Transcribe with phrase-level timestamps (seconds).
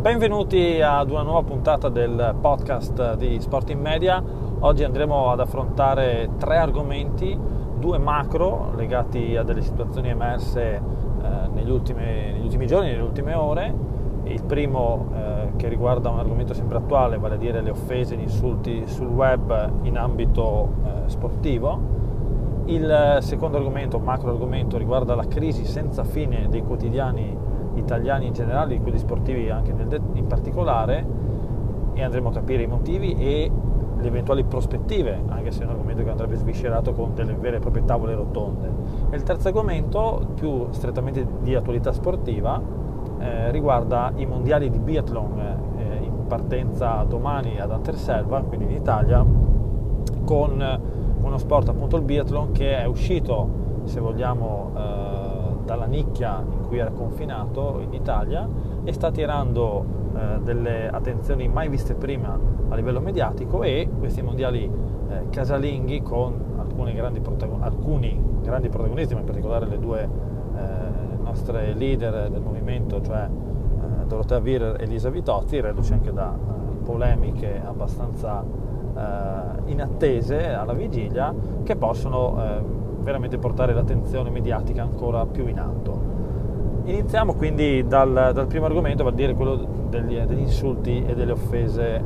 [0.00, 4.24] Benvenuti ad una nuova puntata del podcast di Sport in Media.
[4.60, 7.38] Oggi andremo ad affrontare tre argomenti,
[7.78, 13.34] due macro legati a delle situazioni emerse eh, negli, ultimi, negli, ultimi, giorni, nelle ultime
[13.34, 13.74] ore.
[14.24, 18.22] Il primo eh, che riguarda un argomento sempre attuale, vale a dire le offese, gli
[18.22, 21.98] insulti sul web in ambito eh, sportivo.
[22.64, 27.39] Il secondo argomento, macro argomento, riguarda la crisi senza fine dei quotidiani
[27.80, 31.04] italiani in generale, di quelli sportivi anche de- in particolare,
[31.92, 33.50] e andremo a capire i motivi e
[33.98, 37.60] le eventuali prospettive, anche se è un argomento che andrebbe sviscerato con delle vere e
[37.60, 38.70] proprie tavole rotonde.
[39.10, 42.60] E il terzo argomento, più strettamente di attualità sportiva,
[43.18, 45.38] eh, riguarda i mondiali di biathlon
[45.76, 49.24] eh, in partenza domani ad Anterselva, quindi in Italia,
[50.24, 50.80] con
[51.20, 53.48] uno sport appunto il biathlon che è uscito,
[53.84, 55.09] se vogliamo, eh,
[55.70, 58.48] dalla nicchia in cui era confinato in Italia
[58.82, 59.84] e sta attirando
[60.16, 62.36] eh, delle attenzioni mai viste prima
[62.68, 66.48] a livello mediatico e questi mondiali eh, casalinghi con
[66.92, 73.00] grandi protagon- alcuni grandi protagonisti, ma in particolare le due eh, nostre leader del movimento,
[73.02, 80.48] cioè eh, Dorotea Virer e Elisa Vitozzi, reduci anche da eh, polemiche abbastanza eh, inattese
[80.48, 86.18] alla vigilia, che possono veramente portare l'attenzione mediatica ancora più in alto.
[86.84, 89.56] Iniziamo quindi dal, dal primo argomento, vale a dire quello
[89.88, 92.02] degli, degli, insulti e delle offese eh,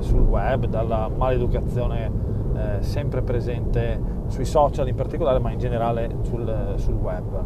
[0.00, 2.10] sul web, dalla maleducazione
[2.54, 7.42] eh, sempre presente sui social in particolare, ma in generale sul, sul web.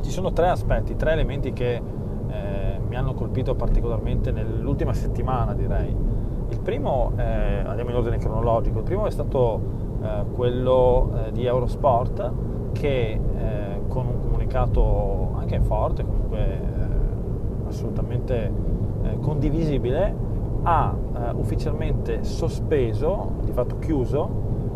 [0.00, 5.94] Ci sono tre aspetti, tre elementi che eh, mi hanno colpito particolarmente nell'ultima settimana, direi.
[6.48, 7.22] Il primo, eh,
[7.64, 9.81] andiamo in ordine cronologico, il primo è stato
[10.34, 12.32] quello eh, di Eurosport
[12.72, 16.60] che eh, con un comunicato anche forte, comunque
[17.66, 18.70] assolutamente
[19.20, 20.14] condivisibile,
[20.62, 20.94] ha
[21.34, 24.28] ufficialmente sospeso, di fatto chiuso,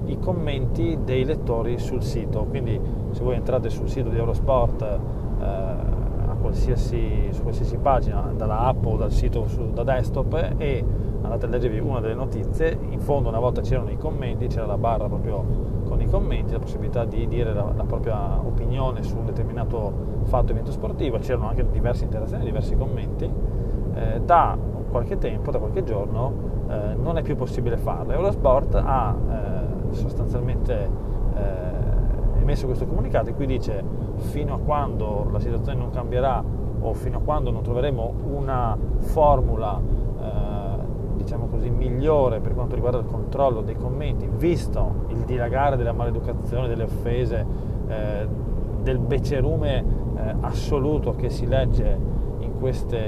[0.07, 2.45] i commenti dei lettori sul sito.
[2.45, 2.79] Quindi
[3.11, 8.97] se voi entrate sul sito di Eurosport a qualsiasi, su qualsiasi pagina, dalla app o
[8.97, 10.85] dal sito su, da desktop e
[11.23, 14.79] andate a leggervi una delle notizie, in fondo una volta c'erano i commenti, c'era la
[14.79, 15.45] barra proprio
[15.85, 19.93] con i commenti, la possibilità di dire la, la propria opinione su un determinato
[20.25, 23.31] fatto evento sportivo, c'erano anche diverse interazioni, diversi commenti,
[23.95, 24.57] eh, da
[24.91, 26.33] qualche tempo, da qualche giorno
[26.69, 28.13] eh, non è più possibile farlo.
[28.13, 30.91] Eurosport ha eh, sostanzialmente
[31.35, 33.83] eh, emesso questo comunicato in cui dice
[34.17, 36.43] fino a quando la situazione non cambierà
[36.81, 39.81] o fino a quando non troveremo una formula
[41.37, 46.67] diciamo così, migliore per quanto riguarda il controllo dei commenti, visto il dilagare della maleducazione,
[46.67, 47.47] delle offese,
[47.87, 48.27] eh,
[48.83, 49.85] del becerume
[50.17, 51.99] eh, assoluto che si legge
[52.39, 52.99] in, queste,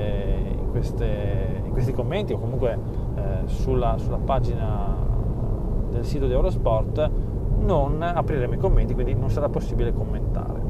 [0.53, 2.79] in, queste, in questi commenti o comunque
[3.15, 4.95] eh, sulla, sulla pagina
[5.91, 7.11] del sito di Eurosport,
[7.61, 10.61] non apriremo i commenti, quindi non sarà possibile commentare.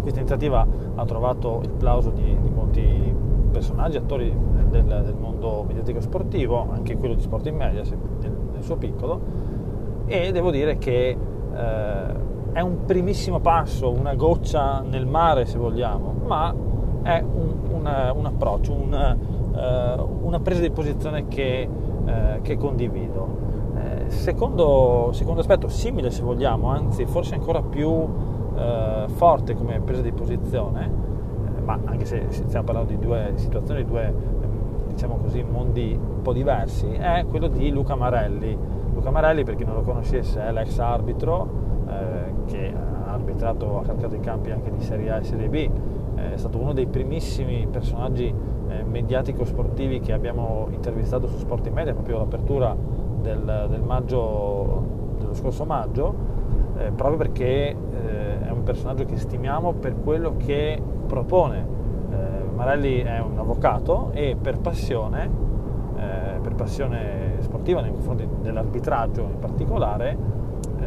[0.00, 3.14] Questa iniziativa ha trovato il plauso di, di molti
[3.50, 4.34] personaggi, attori
[4.82, 7.82] del, del, mondo mediatico sportivo, anche quello di sport in media
[8.20, 9.20] nel, nel suo piccolo,
[10.06, 11.16] e devo dire che
[11.54, 16.54] eh, è un primissimo passo, una goccia nel mare se vogliamo, ma
[17.02, 21.68] è un, un, un approccio, un, eh, una presa di posizione che,
[22.04, 23.42] eh, che condivido.
[23.76, 28.06] Eh, secondo, secondo, aspetto, simile se vogliamo, anzi forse ancora più
[28.56, 31.12] eh, forte come presa di posizione,
[31.64, 34.14] ma anche se stiamo parlando di due situazioni, di due
[35.04, 38.56] diciamo così, mondi un po' diversi, è quello di Luca Marelli.
[38.94, 41.48] Luca Marelli, per chi non lo conoscesse, è l'ex arbitro
[41.88, 45.70] eh, che ha arbitrato, ha calcato i campi anche di Serie A e Serie B,
[46.14, 48.32] è stato uno dei primissimi personaggi
[48.68, 52.74] eh, mediatico-sportivi che abbiamo intervistato su Sport in Media, proprio all'apertura
[53.20, 54.86] del, del maggio,
[55.18, 56.14] dello scorso maggio,
[56.78, 61.73] eh, proprio perché eh, è un personaggio che stimiamo per quello che propone.
[62.54, 65.28] Eh, Marelli è un avvocato e per passione,
[65.96, 70.16] eh, per passione sportiva nei confronti dell'arbitraggio in particolare,
[70.78, 70.86] eh,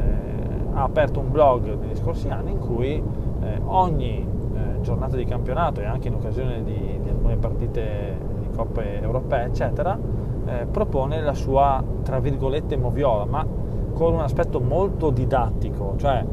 [0.73, 2.93] ha aperto un blog negli scorsi anni in cui
[3.41, 8.55] eh, ogni eh, giornata di campionato e anche in occasione di, di alcune partite di
[8.55, 9.97] coppe europee, eccetera,
[10.45, 13.45] eh, propone la sua, tra virgolette, moviola, ma
[13.93, 16.23] con un aspetto molto didattico, cioè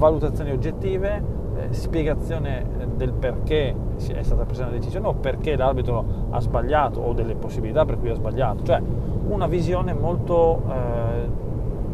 [0.00, 1.22] valutazioni oggettive, eh,
[1.70, 3.74] spiegazione eh, del perché
[4.12, 8.10] è stata presa una decisione o perché l'arbitro ha sbagliato o delle possibilità per cui
[8.10, 8.80] ha sbagliato, cioè
[9.28, 11.28] una visione molto eh,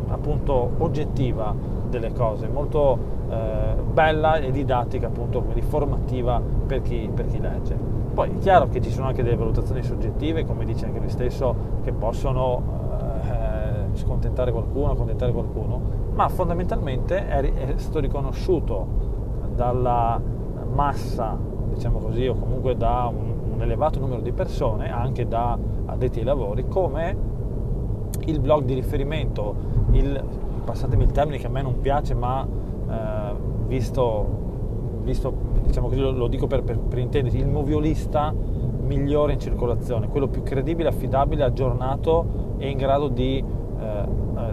[0.09, 1.55] appunto oggettiva
[1.89, 7.77] delle cose, molto eh, bella e didattica, appunto, quindi formativa per chi, per chi legge.
[8.15, 11.55] Poi è chiaro che ci sono anche delle valutazioni soggettive, come dice anche lui stesso,
[11.83, 12.63] che possono
[13.23, 15.81] eh, scontentare qualcuno, accontentare qualcuno,
[16.15, 19.15] ma fondamentalmente è, è stato riconosciuto
[19.57, 20.21] dalla
[20.73, 21.37] massa,
[21.73, 26.25] diciamo così, o comunque da un, un elevato numero di persone, anche da addetti ai
[26.25, 27.17] lavori, come
[28.27, 29.55] il blog di riferimento,
[29.93, 30.23] il,
[30.65, 33.35] passatemi il termine che a me non piace, ma eh,
[33.67, 34.27] visto,
[35.03, 35.33] visto,
[35.65, 38.33] diciamo così, lo, lo dico per, per, per intendersi, il moviolista
[38.87, 44.07] migliore in circolazione, quello più credibile, affidabile, aggiornato e in grado di eh, eh,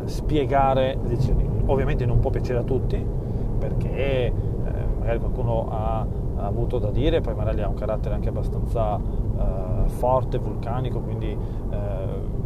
[0.06, 1.48] spiegare le decisioni.
[1.66, 3.06] Ovviamente non può piacere a tutti,
[3.60, 4.34] perché
[5.04, 6.00] magari qualcuno ha,
[6.38, 11.28] ha, avuto da dire, poi magari ha un carattere anche abbastanza eh, forte, vulcanico, quindi
[11.28, 11.78] eh,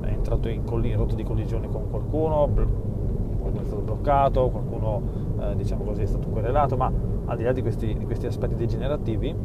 [0.02, 2.50] è entrato in, colli- in rotta di collisione con qualcuno,
[3.40, 5.02] qualcuno è stato bloccato, qualcuno
[5.40, 6.92] eh, diciamo così, è stato querelato, ma
[7.26, 9.36] al di là di questi, di questi aspetti degenerativi,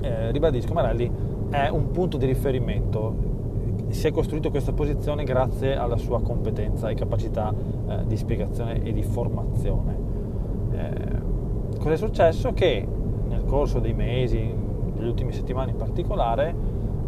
[0.00, 1.10] eh, ribadisco, Marelli
[1.50, 3.14] è un punto di riferimento,
[3.90, 7.54] si è costruito questa posizione grazie alla sua competenza e capacità
[7.86, 10.06] eh, di spiegazione e di formazione.
[10.72, 11.17] Eh,
[11.88, 12.52] cosa è successo?
[12.52, 12.86] Che
[13.28, 14.54] nel corso dei mesi,
[14.92, 16.54] delle ultime settimane in particolare,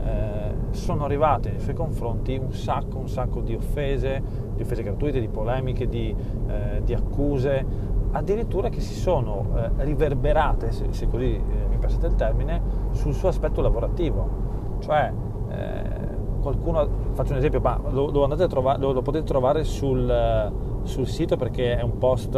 [0.03, 4.23] eh, sono arrivate nei suoi confronti un sacco, un sacco di offese,
[4.55, 6.15] di offese gratuite, di polemiche, di,
[6.49, 7.65] eh, di accuse,
[8.12, 12.62] addirittura che si sono eh, riverberate, se, se così eh, mi passate il termine,
[12.93, 14.79] sul suo aspetto lavorativo.
[14.79, 15.12] Cioè,
[15.50, 16.00] eh,
[16.41, 20.50] qualcuno, faccio un esempio, ma lo, lo, trovare, lo, lo potete trovare sul,
[20.85, 22.35] sul, sito perché è un post,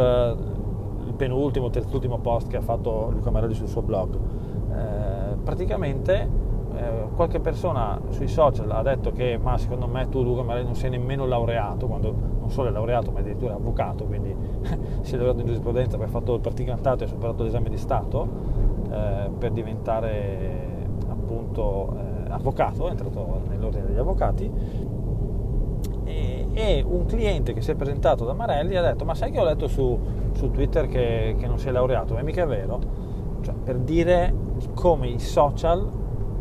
[1.23, 4.17] penultimo, terzultimo post che ha fatto Luca Marelli sul suo blog.
[4.73, 6.29] Eh, praticamente
[6.75, 10.75] eh, qualche persona sui social ha detto che ma secondo me tu Luca magari non
[10.75, 14.35] sei nemmeno laureato, quando non solo è laureato ma addirittura è avvocato, quindi
[15.01, 17.77] si è laureato in giurisprudenza, poi ha fatto il praticantato e ha superato l'esame di
[17.77, 18.27] Stato
[18.91, 20.71] eh, per diventare
[21.07, 24.51] appunto eh, avvocato, è entrato nell'ordine degli avvocati
[26.53, 29.43] e, un cliente che si è presentato da Marelli ha detto ma sai che ho
[29.43, 29.99] letto su,
[30.33, 32.79] su Twitter che, che non sei laureato, è mica vero?
[33.41, 34.33] Cioè, per dire
[34.73, 35.89] come i social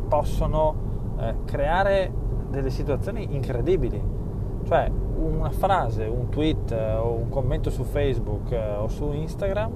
[0.08, 0.74] possono
[1.18, 2.12] eh, creare
[2.50, 4.20] delle situazioni incredibili.
[4.64, 9.72] Cioè una frase, un tweet eh, o un commento su Facebook eh, o su Instagram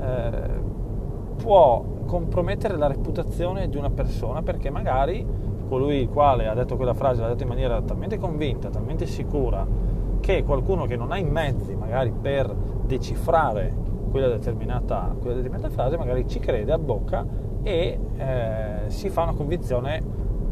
[0.00, 0.76] eh,
[1.36, 5.24] può compromettere la reputazione di una persona perché magari
[5.68, 9.66] colui il quale ha detto quella frase l'ha detto in maniera talmente convinta, talmente sicura
[10.20, 12.52] che qualcuno che non ha i mezzi magari per
[12.84, 13.72] decifrare
[14.10, 17.24] quella determinata, quella determinata frase magari ci crede a bocca
[17.62, 20.02] e eh, si fa una convinzione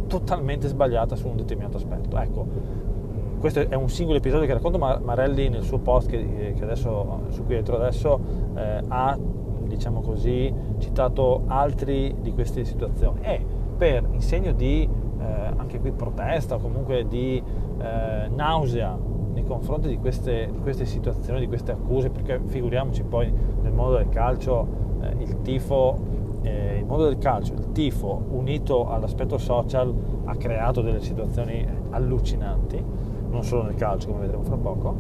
[0.07, 2.19] totalmente sbagliata su un determinato aspetto.
[2.19, 6.63] Ecco, mm, questo è un singolo episodio che racconto Marelli nel suo post che, che
[6.63, 8.21] adesso, su cui entro adesso
[8.55, 9.19] eh, ha
[9.67, 13.45] diciamo così, citato altri di queste situazioni e
[13.77, 14.89] per in segno di
[15.27, 17.43] eh, anche qui protesta o comunque di
[17.79, 18.97] eh, nausea
[19.33, 23.33] nei confronti di queste, di queste, situazioni, di queste accuse, perché figuriamoci poi
[23.63, 24.67] nel mondo del calcio
[25.01, 29.93] eh, il tifo eh, il mondo del calcio, il tifo unito all'aspetto social
[30.27, 32.83] ha creato delle situazioni allucinanti,
[33.29, 34.95] non solo nel calcio come vedremo fra poco,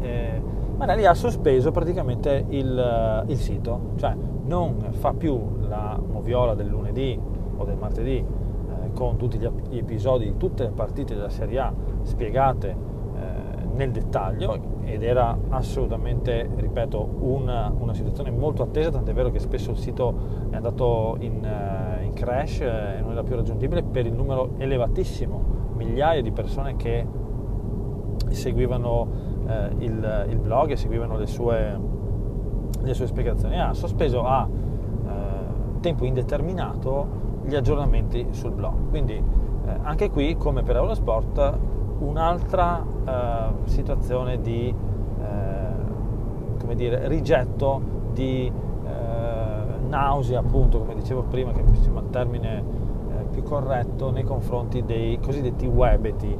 [0.00, 0.42] eh,
[0.76, 4.14] Marelli ha sospeso praticamente il, il, sito, cioè
[4.44, 5.38] non fa più
[5.68, 7.18] la moviola del lunedì
[7.56, 8.39] o del martedì eh,
[9.00, 9.48] con tutti gli,
[9.78, 11.72] episodi di tutte le partite della Serie A
[12.02, 19.30] spiegate eh, nel dettaglio ed era assolutamente, ripeto, una, una, situazione molto attesa, tant'è vero
[19.30, 20.14] che spesso il sito
[20.50, 24.50] è andato in, uh, in crash eh, e non era più raggiungibile per il numero
[24.58, 25.42] elevatissimo,
[25.76, 27.06] migliaia di persone che
[28.28, 29.08] seguivano
[29.46, 31.80] uh, il, il, blog e seguivano le sue,
[32.82, 33.58] le sue spiegazioni.
[33.58, 37.20] Ha sospeso a uh, tempo indeterminato
[37.50, 38.88] gli aggiornamenti sul blog.
[38.88, 39.22] Quindi
[39.82, 41.58] anche qui, come per Eurosport,
[41.98, 47.80] un'altra eh, situazione di eh, come dire, rigetto,
[48.12, 54.24] di eh, nausea, appunto, come dicevo prima, che è il termine eh, più corretto, nei
[54.24, 56.38] confronti dei cosiddetti webeti.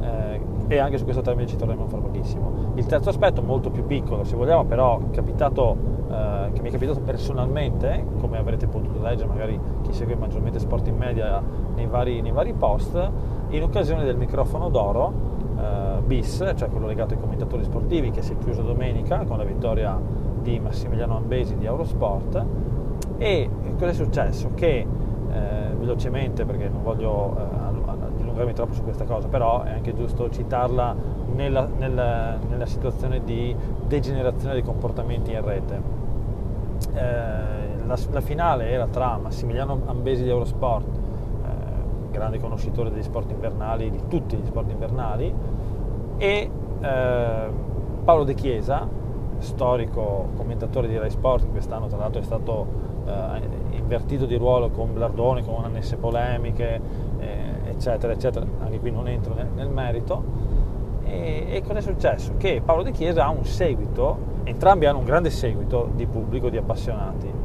[0.00, 2.72] Eh, e anche su questo termine ci torneremo fra pochissimo.
[2.74, 5.76] Il terzo aspetto, molto più piccolo se vogliamo, però capitato,
[6.08, 9.58] eh, che mi è capitato personalmente, come avrete potuto leggere magari
[9.90, 11.42] chi segue maggiormente sport in media
[11.74, 13.10] nei vari, nei vari post,
[13.48, 15.12] in occasione del microfono d'oro
[15.58, 19.44] eh, bis, cioè quello legato ai commentatori sportivi che si è chiuso domenica con la
[19.44, 19.98] vittoria
[20.40, 22.44] di Massimiliano Ambesi di Eurosport.
[23.18, 24.50] E cosa è successo?
[24.54, 24.86] Che eh,
[25.78, 30.94] velocemente, perché non voglio eh, dilungarmi troppo su questa cosa, però è anche giusto citarla
[31.34, 33.54] nella, nella, nella situazione di
[33.86, 35.98] degenerazione dei comportamenti in rete.
[36.94, 37.59] Eh,
[37.90, 43.90] la, la, finale era tra Massimiliano Ambesi di Eurosport, eh, grande conoscitore degli sport invernali,
[43.90, 45.34] di tutti gli sport invernali,
[46.16, 47.50] e eh,
[48.04, 48.86] Paolo De Chiesa,
[49.38, 52.66] storico commentatore di Rai Sport, quest'anno tra l'altro è stato
[53.06, 56.80] eh, invertito di ruolo con Blardoni, con annesse polemiche,
[57.18, 58.46] eh, eccetera, eccetera.
[58.60, 60.58] Anche qui non entro nel, nel merito.
[61.04, 62.34] E, e cosa è successo?
[62.36, 66.56] Che Paolo De Chiesa ha un seguito, entrambi hanno un grande seguito di pubblico, di
[66.56, 67.39] appassionati.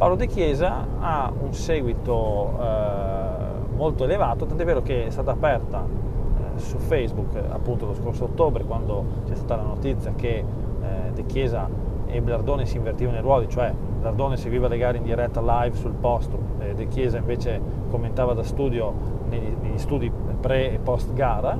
[0.00, 5.84] Paolo De Chiesa ha un seguito eh, molto elevato, tant'è vero che è stata aperta
[5.84, 11.26] eh, su Facebook appunto lo scorso ottobre quando c'è stata la notizia che eh, De
[11.26, 11.68] Chiesa
[12.06, 15.92] e Blardone si invertivano i ruoli, cioè Blardone seguiva le gare in diretta live sul
[15.92, 18.94] posto, e De Chiesa invece commentava da studio
[19.28, 21.58] negli, negli studi pre e post gara.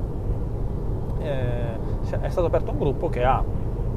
[1.19, 3.43] Eh, è stato aperto un gruppo che ha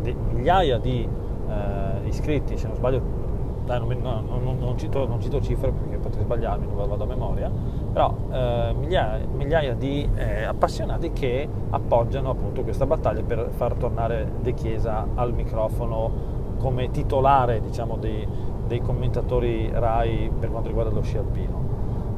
[0.02, 1.08] migliaia di
[1.48, 3.22] eh, iscritti, se non sbaglio,
[3.64, 7.06] dai, non, non, non, non, cito, non cito cifre perché potrei sbagliarmi, non vado a
[7.06, 7.50] memoria,
[7.92, 14.30] però eh, migliaia, migliaia, di eh, appassionati che appoggiano appunto questa battaglia per far tornare
[14.40, 18.26] De Chiesa al microfono come titolare diciamo, dei,
[18.66, 21.62] dei, commentatori RAI per quanto riguarda lo sci alpino.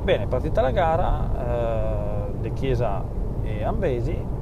[0.03, 3.03] Bene, partita la gara, eh, De Chiesa
[3.43, 4.35] e Ambesi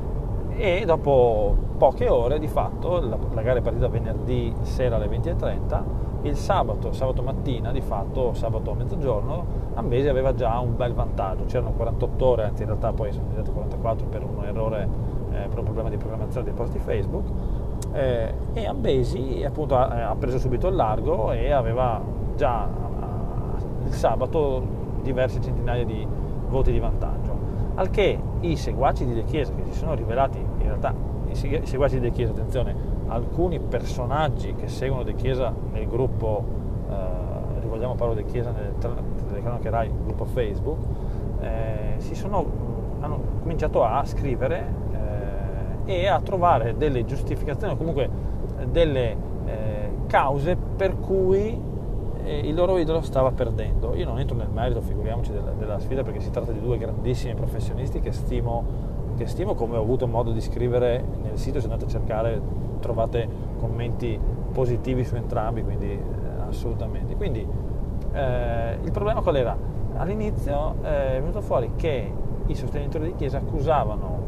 [0.56, 5.82] e dopo poche ore di fatto, la, la gara è partita venerdì sera alle 20.30,
[6.24, 11.44] il sabato, sabato mattina di fatto, sabato a mezzogiorno, Ambesi aveva già un bel vantaggio,
[11.44, 14.88] c'erano 48 ore, anzi in realtà poi sono diventate 44 per un errore,
[15.32, 17.26] eh, per un problema di programmazione dei posti Facebook,
[17.92, 22.00] eh, e Ambesi appunto ha, ha, preso subito il largo e aveva
[22.36, 24.62] già eh, il sabato
[25.02, 26.06] diverse centinaia di
[26.48, 27.32] voti di vantaggio.
[27.74, 30.94] Al che i seguaci di De Chiesa, che si sono rivelati in realtà
[31.28, 36.44] i seguaci di De Chiesa, attenzione, alcuni personaggi che seguono De Chiesa nel gruppo,
[36.90, 38.74] eh, rivolgiamo Paolo De Chiesa nelle
[39.28, 40.78] telecronache RAI, gruppo Facebook,
[41.40, 42.44] eh, sono,
[43.00, 44.82] hanno cominciato a scrivere
[45.84, 48.08] e a trovare delle giustificazioni o comunque
[48.58, 51.60] eh, delle eh, cause per cui
[52.24, 53.94] eh, il loro idolo stava perdendo.
[53.94, 57.34] Io non entro nel merito, figuriamoci, della, della sfida perché si tratta di due grandissimi
[57.34, 61.84] professionisti che stimo, che stimo, come ho avuto modo di scrivere nel sito, se andate
[61.84, 62.40] a cercare
[62.80, 63.28] trovate
[63.58, 64.18] commenti
[64.52, 66.00] positivi su entrambi, quindi eh,
[66.48, 67.16] assolutamente.
[67.16, 67.46] Quindi
[68.12, 69.56] eh, il problema qual era?
[69.96, 72.12] All'inizio eh, è venuto fuori che
[72.46, 74.22] i sostenitori di Chiesa accusavano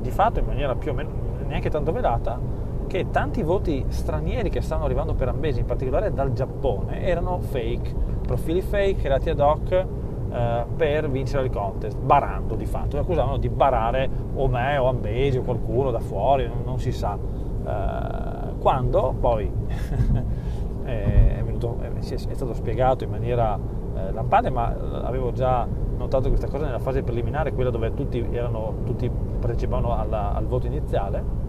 [0.00, 1.10] di fatto in maniera più o meno
[1.46, 2.38] neanche tanto velata
[2.86, 7.94] che tanti voti stranieri che stanno arrivando per Ambesi, in particolare dal Giappone, erano fake,
[8.26, 9.86] profili fake creati ad hoc
[10.32, 14.86] eh, per vincere il contest, barando di fatto, lo accusavano di barare o me o
[14.86, 17.16] Ambesi o qualcuno da fuori, non, non si sa.
[17.16, 19.50] Eh, quando poi
[20.84, 23.58] è, venuto, è, stato spiegato in maniera
[23.96, 24.66] eh, lampante, ma
[25.02, 30.32] avevo già notato questa cosa nella fase preliminare, quella dove tutti, erano, tutti partecipavano alla,
[30.32, 31.48] al voto iniziale,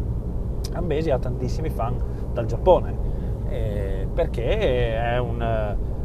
[0.74, 1.96] Ambesi ha tantissimi fan
[2.34, 2.98] dal Giappone,
[3.50, 5.42] eh, perché è un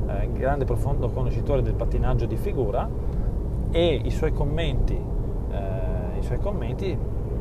[0.08, 2.88] eh, grande profondo conoscitore del pattinaggio di figura
[3.70, 6.96] e i suoi commenti, eh, i suoi commenti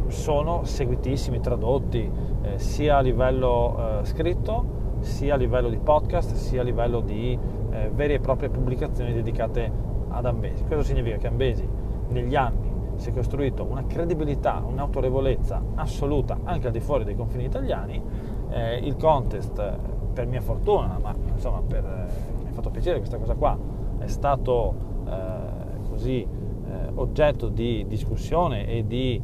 [0.07, 2.09] sono seguitissimi, tradotti
[2.41, 7.37] eh, sia a livello eh, scritto, sia a livello di podcast, sia a livello di
[7.71, 9.71] eh, vere e proprie pubblicazioni dedicate
[10.09, 10.63] ad Ambesi.
[10.63, 11.67] Questo significa che Ambesi
[12.09, 17.45] negli anni si è costruito una credibilità, un'autorevolezza assoluta anche al di fuori dei confini
[17.45, 18.01] italiani.
[18.49, 19.77] Eh, il contest,
[20.13, 22.34] per mia fortuna, ma insomma per, eh,
[22.65, 23.57] fatto piacere questa cosa qua,
[23.99, 24.75] è stato
[25.07, 29.21] eh, così eh, oggetto di discussione e di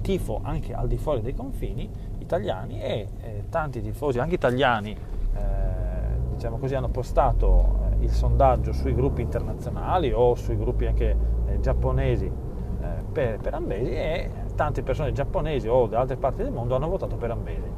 [0.00, 5.38] tifo anche al di fuori dei confini italiani e eh, tanti tifosi, anche italiani, eh,
[6.34, 12.24] diciamo così, hanno postato il sondaggio sui gruppi internazionali o sui gruppi anche eh, giapponesi
[12.24, 16.88] eh, per, per, Ambesi e tante persone giapponesi o da altre parti del mondo hanno
[16.88, 17.70] votato per Ambesi.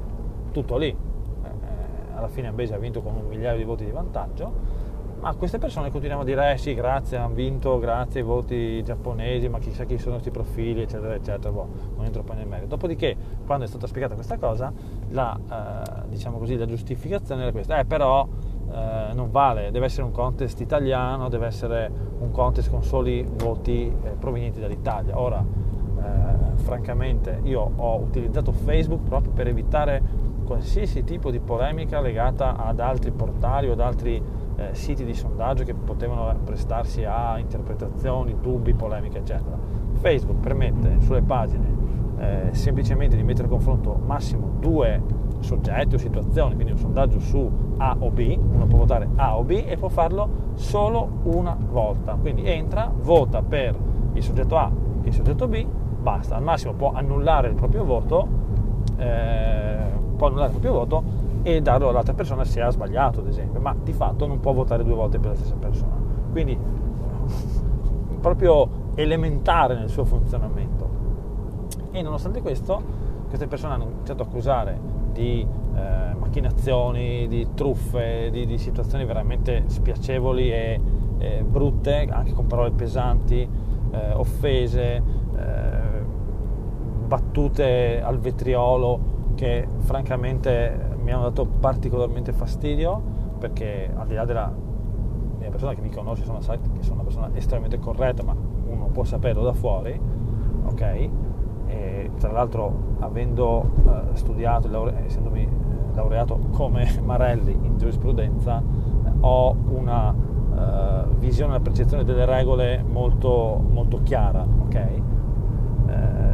[0.53, 0.89] Tutto lì.
[0.89, 4.82] Eh, eh, alla fine Ambesi ha vinto con un migliaio di voti di vantaggio,
[5.23, 9.49] ma queste persone continuano a dire eh sì, grazie, hanno vinto, grazie ai voti giapponesi,
[9.49, 11.53] ma chissà chi sono questi profili, eccetera, eccetera.
[11.53, 12.67] Boh, non entro poi nel merito.
[12.67, 14.73] Dopodiché, quando è stata spiegata questa cosa,
[15.11, 17.79] la, eh, diciamo così, la giustificazione era questa.
[17.79, 18.27] Eh, però
[18.73, 21.89] eh, non vale, deve essere un contest italiano, deve essere
[22.19, 25.21] un contest con soli voti eh, provenienti dall'Italia.
[25.21, 30.03] Ora, eh, francamente, io ho utilizzato Facebook proprio per evitare
[30.45, 34.21] qualsiasi tipo di polemica legata ad altri portali o ad altri
[34.57, 39.57] eh, siti di sondaggio che potevano prestarsi a interpretazioni, dubbi, polemiche, eccetera.
[39.95, 41.83] Facebook permette sulle pagine
[42.19, 47.51] eh, semplicemente di mettere a confronto massimo due soggetti o situazioni, quindi un sondaggio su
[47.79, 52.15] A o B, uno può votare A o B e può farlo solo una volta.
[52.15, 53.77] Quindi entra, vota per
[54.13, 54.71] il soggetto A
[55.03, 55.67] e il soggetto B,
[56.01, 58.29] basta, al massimo può annullare il proprio voto,
[58.97, 59.79] eh,
[60.17, 61.03] può annullare il proprio voto
[61.43, 64.85] e darlo all'altra persona se ha sbagliato, ad esempio, ma di fatto non può votare
[64.85, 65.95] due volte per la stessa persona.
[66.31, 66.57] Quindi
[68.21, 70.89] proprio elementare nel suo funzionamento.
[71.91, 72.81] E nonostante questo,
[73.29, 74.79] queste persone hanno iniziato a accusare
[75.13, 80.81] di eh, macchinazioni, di truffe, di, di, situazioni veramente spiacevoli e,
[81.19, 83.47] e, brutte, anche con parole pesanti,
[83.91, 85.03] eh, offese,
[85.37, 86.03] eh,
[87.07, 93.01] battute al vetriolo che francamente mi hanno dato particolarmente fastidio
[93.39, 94.53] perché al di là della
[95.39, 98.35] mia persona che mi conosce sono, che sono una persona estremamente corretta ma
[98.67, 100.01] uno può saperlo da fuori
[100.65, 101.09] ok?
[101.67, 105.49] E tra l'altro avendo uh, studiato laure- essendomi
[105.95, 113.63] laureato come Marelli in giurisprudenza eh, ho una uh, visione, una percezione delle regole molto,
[113.69, 114.75] molto chiara ok?
[114.75, 115.03] Eh,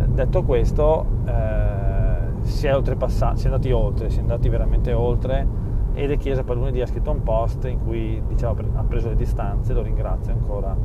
[0.09, 1.07] detto questo
[2.49, 5.47] si è oltrepassato, si è andati oltre, si è andati veramente oltre
[5.95, 9.17] ed è Chiesa per lunedì ha scritto un post in cui diciamo, ha preso le
[9.17, 10.77] distanze, lo ringrazio ancora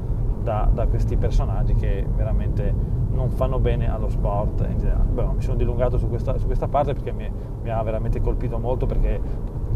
[0.41, 2.73] da, da, questi personaggi che veramente
[3.11, 5.09] non fanno bene allo sport in generale.
[5.09, 8.57] Beh, mi sono dilungato su questa, su questa parte perché mi, mi, ha veramente colpito
[8.57, 9.21] molto perché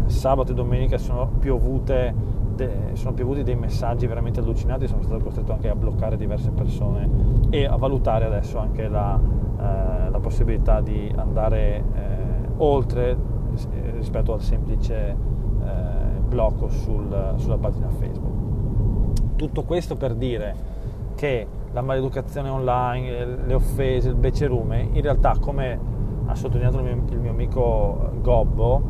[0.07, 2.13] sabato e domenica sono piovute
[2.55, 7.09] de, sono piovuti dei messaggi veramente allucinanti, sono stato costretto anche a bloccare diverse persone
[7.49, 9.19] e a valutare adesso anche la,
[9.59, 11.83] eh, la possibilità di andare eh,
[12.57, 13.17] oltre
[13.95, 19.35] rispetto al semplice eh, blocco sul, sulla pagina Facebook.
[19.35, 20.55] Tutto questo per dire
[21.15, 25.79] che la maleducazione online, le offese, il becerume, in realtà come
[26.25, 28.81] ha sottolineato il mio, il mio amico Gobbo,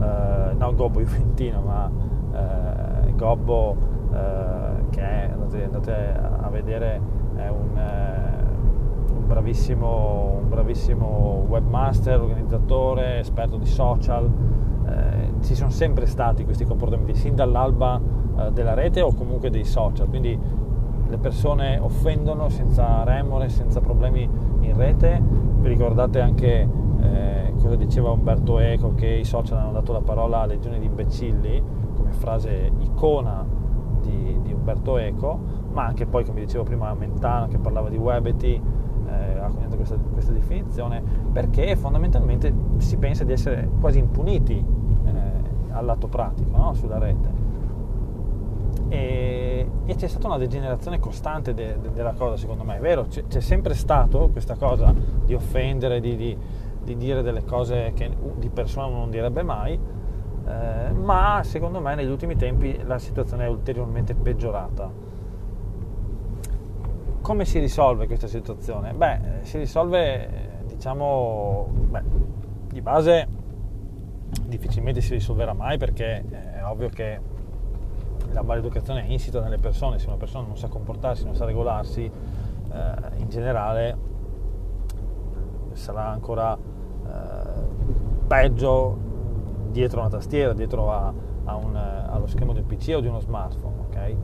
[0.00, 1.90] eh, no Gobbo Juventino, ma
[2.32, 3.76] eh, Gobbo
[4.12, 7.00] eh, che è, andate, andate, a vedere,
[7.36, 8.25] è un, eh,
[9.26, 14.30] bravissimo, un bravissimo webmaster, organizzatore, esperto di social,
[14.86, 18.00] eh, ci sono sempre stati questi comportamenti sin dall'alba
[18.38, 20.38] eh, della rete o comunque dei social, quindi
[21.08, 24.28] le persone offendono senza remore, senza problemi
[24.60, 25.20] in rete.
[25.58, 26.68] Vi ricordate anche
[27.00, 30.86] eh, cosa diceva Umberto Eco che i social hanno dato la parola a legioni di
[30.86, 31.62] imbecilli
[31.94, 33.44] come frase icona
[34.00, 35.38] di, di Umberto Eco,
[35.72, 38.60] ma anche poi come dicevo prima Mentana che parlava di Webety
[39.76, 44.64] coniato questa, questa, definizione perché fondamentalmente si pensa di essere quasi impuniti
[45.04, 45.10] eh,
[45.70, 46.74] al lato pratico no?
[46.74, 47.44] sulla rete
[48.88, 53.06] e, e, c'è stata una degenerazione costante de, de, della cosa secondo me, è vero,
[53.08, 56.36] c'è, c'è, sempre stato questa cosa di offendere, di, di,
[56.84, 59.76] di, dire delle cose che di persona non direbbe mai,
[60.46, 65.05] eh, ma secondo me negli ultimi tempi la situazione è ulteriormente peggiorata.
[67.26, 68.92] Come si risolve questa situazione?
[68.92, 72.02] Beh, si risolve, diciamo, beh,
[72.68, 73.26] di base
[74.44, 77.20] difficilmente si risolverà mai perché è ovvio che
[78.30, 82.04] la maleducazione è insita nelle persone, se una persona non sa comportarsi, non sa regolarsi,
[82.04, 83.98] eh, in generale
[85.72, 88.98] sarà ancora eh, peggio
[89.72, 91.12] dietro una tastiera, dietro a,
[91.42, 93.80] a un, allo schermo di un PC o di uno smartphone.
[93.88, 94.16] Okay?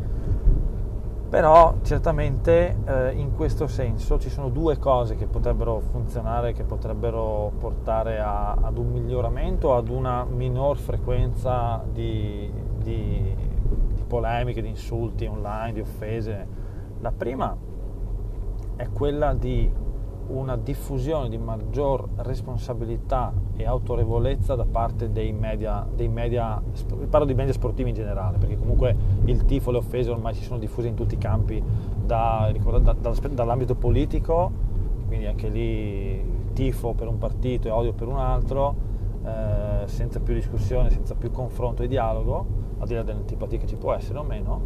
[1.32, 7.52] Però certamente eh, in questo senso ci sono due cose che potrebbero funzionare, che potrebbero
[7.58, 13.34] portare a, ad un miglioramento, ad una minor frequenza di, di
[14.06, 16.46] polemiche, di insulti online, di offese.
[17.00, 17.56] La prima
[18.76, 19.72] è quella di
[20.28, 26.60] una diffusione di maggior responsabilità e autorevolezza da parte dei media, dei media,
[27.08, 30.58] parlo di media sportivi in generale, perché comunque il tifo le offese ormai si sono
[30.58, 31.62] diffuse in tutti i campi,
[32.04, 34.50] da, da, da, dall'ambito politico,
[35.06, 38.74] quindi anche lì tifo per un partito e odio per un altro,
[39.24, 42.46] eh, senza più discussione, senza più confronto e dialogo,
[42.78, 44.60] al di là dell'antipatia che ci può essere o meno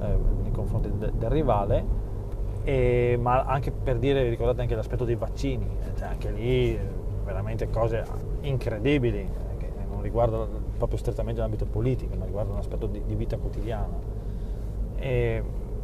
[0.00, 2.03] eh, nei confronti de- del rivale,
[2.64, 6.80] e, ma anche per dire, ricordate anche l'aspetto dei vaccini, eh, cioè anche lì eh,
[7.22, 8.04] veramente cose
[8.40, 10.48] incredibili, eh, che non riguardano
[10.78, 13.92] proprio strettamente l'ambito politico, ma riguardano un aspetto di, di vita quotidiana.
[14.96, 15.42] E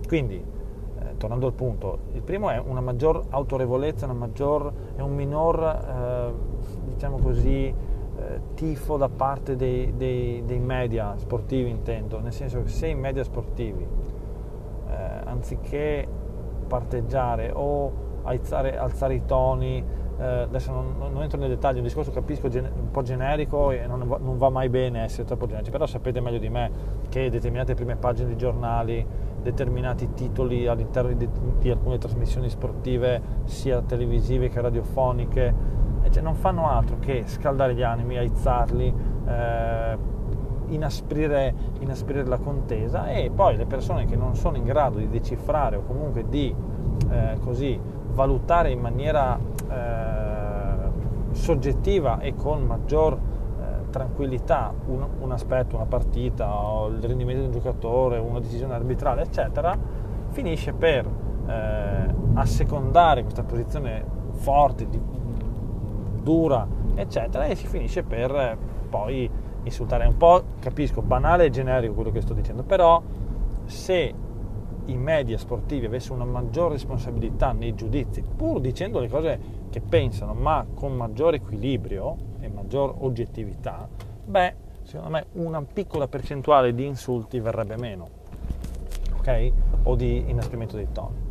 [0.09, 5.15] quindi, eh, tornando al punto, il primo è una maggior autorevolezza, una maggior, è un
[5.15, 7.89] minor, eh, diciamo così,
[8.53, 13.25] tifo da parte dei, dei, dei, media sportivi intendo, nel senso che se i media
[13.25, 13.87] sportivi
[15.25, 16.07] anziché
[16.71, 19.85] parteggiare o alzare, alzare i toni,
[20.19, 23.87] eh, adesso non, non, entro nei dettagli, un discorso capisco gen- un po' generico e
[23.89, 26.71] non non va, mai bene essere troppo generici, però sapete meglio di me
[27.09, 29.05] che determinate prime pagine di giornali,
[29.43, 31.29] determinati titoli all'interno di,
[31.59, 35.55] di alcune trasmissioni sportive, sia televisive che radiofoniche,
[36.09, 38.95] cioè non fanno altro che scaldare gli animi, aizzarli,
[39.27, 39.99] eh,
[40.71, 45.77] inasprire, inasprire, la contesa e poi le persone che non sono in grado di decifrare
[45.77, 46.55] o comunque di
[47.11, 47.79] eh, così
[48.13, 50.71] valutare in maniera eh,
[51.33, 56.47] soggettiva e con maggior eh, tranquillità un, un, aspetto, una partita
[56.89, 59.77] il rendimento di un giocatore, una decisione arbitrale, eccetera,
[60.31, 61.07] finisce per
[61.47, 65.01] eh, assecondare questa posizione forte, di,
[66.23, 68.57] dura, eccetera, e si finisce per eh,
[68.89, 69.31] poi
[69.65, 70.05] insultare.
[70.05, 73.03] È un po', capisco, banale e generico quello che sto dicendo, però
[73.67, 74.15] se
[74.87, 80.35] i media sportivi avessero una maggiore responsabilità nei giudizi, pur dicendo le cose che pensano,
[80.35, 83.89] ma con maggiore equilibrio e maggior oggettività,
[84.25, 88.09] beh, secondo me una piccola percentuale di insulti verrebbe meno,
[89.19, 89.53] ok?
[89.85, 91.29] O di inasprimento dei toni.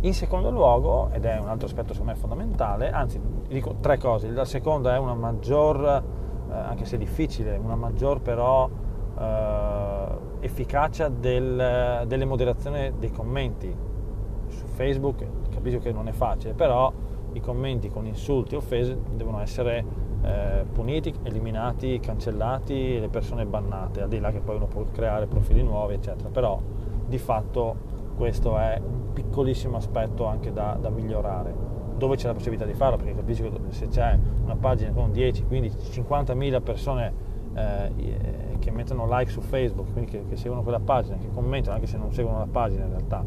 [0.00, 4.30] In secondo luogo, ed è un altro aspetto secondo me fondamentale, anzi dico tre cose,
[4.30, 6.02] la seconda è una maggior,
[6.52, 8.68] anche se difficile, una maggior però
[9.18, 10.06] eh,
[10.40, 13.86] efficacia del, delle moderazioni dei commenti.
[14.48, 16.92] Su Facebook capisco che non è facile, però
[17.32, 19.84] i commenti con insulti e offese devono essere
[20.22, 25.26] eh, puniti, eliminati, cancellati, le persone bannate, al di là che poi uno può creare
[25.26, 26.28] profili nuovi, eccetera.
[26.30, 26.60] Però
[27.06, 31.67] di fatto questo è un piccolissimo aspetto anche da, da migliorare
[31.98, 35.44] dove c'è la possibilità di farlo, perché capisco che se c'è una pagina con 10,
[35.44, 37.12] 15, 50.000 persone
[37.54, 37.92] eh,
[38.58, 41.98] che mettono like su Facebook, quindi che, che, seguono quella pagina, che commentano anche se
[41.98, 43.24] non seguono la pagina in realtà,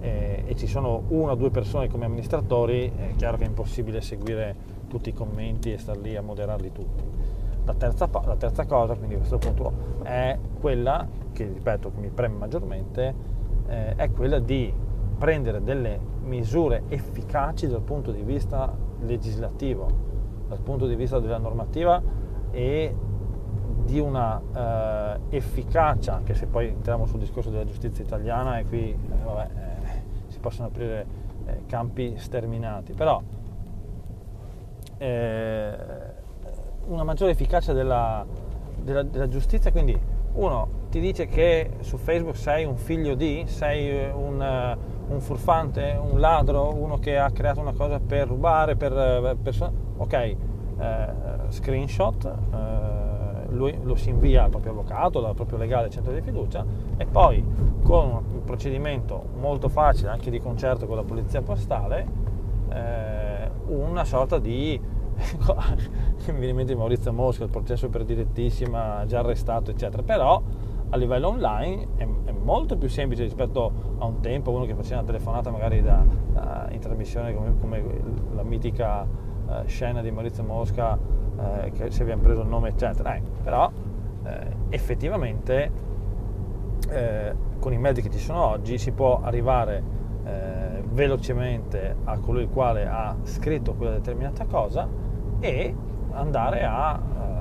[0.00, 4.00] eh, e ci sono una o due persone come amministratori, è chiaro che è impossibile
[4.00, 4.54] seguire
[4.88, 7.02] tutti i commenti e star lì a moderarli tutti.
[7.64, 9.72] La terza, la terza cosa, quindi a questo punto,
[10.02, 13.14] è quella che, ripeto, mi preme maggiormente,
[13.68, 14.72] eh, è quella di
[15.22, 19.86] prendere delle misure efficaci dal punto di vista legislativo,
[20.48, 22.02] dal punto di vista della normativa
[22.50, 22.92] e
[23.84, 24.40] di una
[25.30, 29.50] eh, efficacia, anche se poi entriamo sul discorso della giustizia italiana e qui eh, vabbè,
[29.54, 31.06] eh, si possono aprire
[31.46, 33.22] eh, campi sterminati, però
[34.98, 35.76] eh,
[36.86, 38.26] una maggiore efficacia della,
[38.74, 39.96] della, della, giustizia, quindi
[40.32, 44.80] uno ti dice che su Facebook sei un figlio di, sei un,
[45.12, 50.12] un furfante, un ladro, uno che ha creato una cosa per rubare, per, per ok,
[50.12, 50.36] eh,
[51.48, 52.34] screenshot
[53.52, 56.64] lui, lo si invia al proprio avvocato, dal proprio legale centro di fiducia
[56.96, 57.44] e poi
[57.82, 62.06] con un procedimento molto facile, anche di concerto con la polizia postale,
[62.70, 64.80] eh, una sorta di
[66.26, 70.40] mi viene in mente Maurizio Mosca, il processo per direttissima, già arrestato, eccetera, però
[70.92, 75.00] a livello online è, è, molto più semplice rispetto a un tempo, uno che faceva
[75.00, 77.82] una telefonata magari da, da, in trasmissione come, come
[78.34, 80.98] la mitica uh, scena di Maurizio Mosca
[81.38, 83.70] eh, che se abbiamo preso il nome eccetera, eh, però
[84.24, 85.70] eh, effettivamente
[86.90, 89.82] eh, con i mezzi che ci sono oggi si può arrivare
[90.24, 94.86] eh, velocemente a colui il quale ha scritto quella determinata cosa
[95.40, 95.74] e
[96.10, 97.31] andare a eh,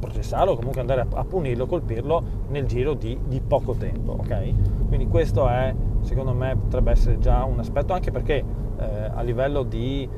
[0.00, 4.86] processarlo o comunque andare a, a, punirlo, colpirlo nel giro di, di poco tempo, ok?
[4.88, 8.42] Quindi questo è, secondo me, potrebbe essere già un aspetto, anche perché
[8.78, 10.08] eh, a livello di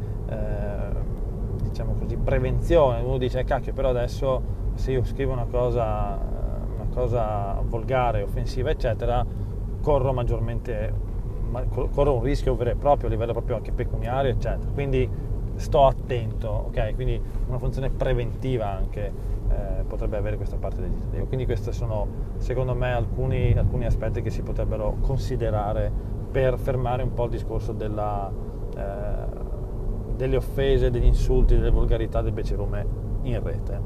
[1.72, 6.18] diciamo così, prevenzione, uno dice eh, cacchio però adesso se io scrivo una cosa,
[6.74, 9.24] una cosa volgare, offensiva eccetera,
[9.80, 10.92] corro maggiormente,
[11.70, 15.08] corro un rischio vero e proprio a livello proprio anche pecuniario eccetera, quindi
[15.54, 16.94] sto attento, ok?
[16.94, 19.30] Quindi una funzione preventiva anche
[19.62, 21.25] eh, potrebbe avere questa parte legislativa.
[21.25, 22.07] Quindi questi sono
[22.38, 25.90] secondo me alcuni, alcuni, aspetti che si potrebbero considerare
[26.31, 28.31] per fermare un po' il discorso della...
[28.77, 29.51] Eh,
[30.22, 32.87] delle offese, degli insulti, delle volgarità, del becerume
[33.22, 33.81] in rete.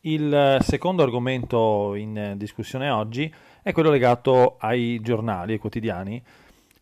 [0.00, 6.22] Il secondo argomento in discussione oggi è quello legato ai giornali, ai quotidiani,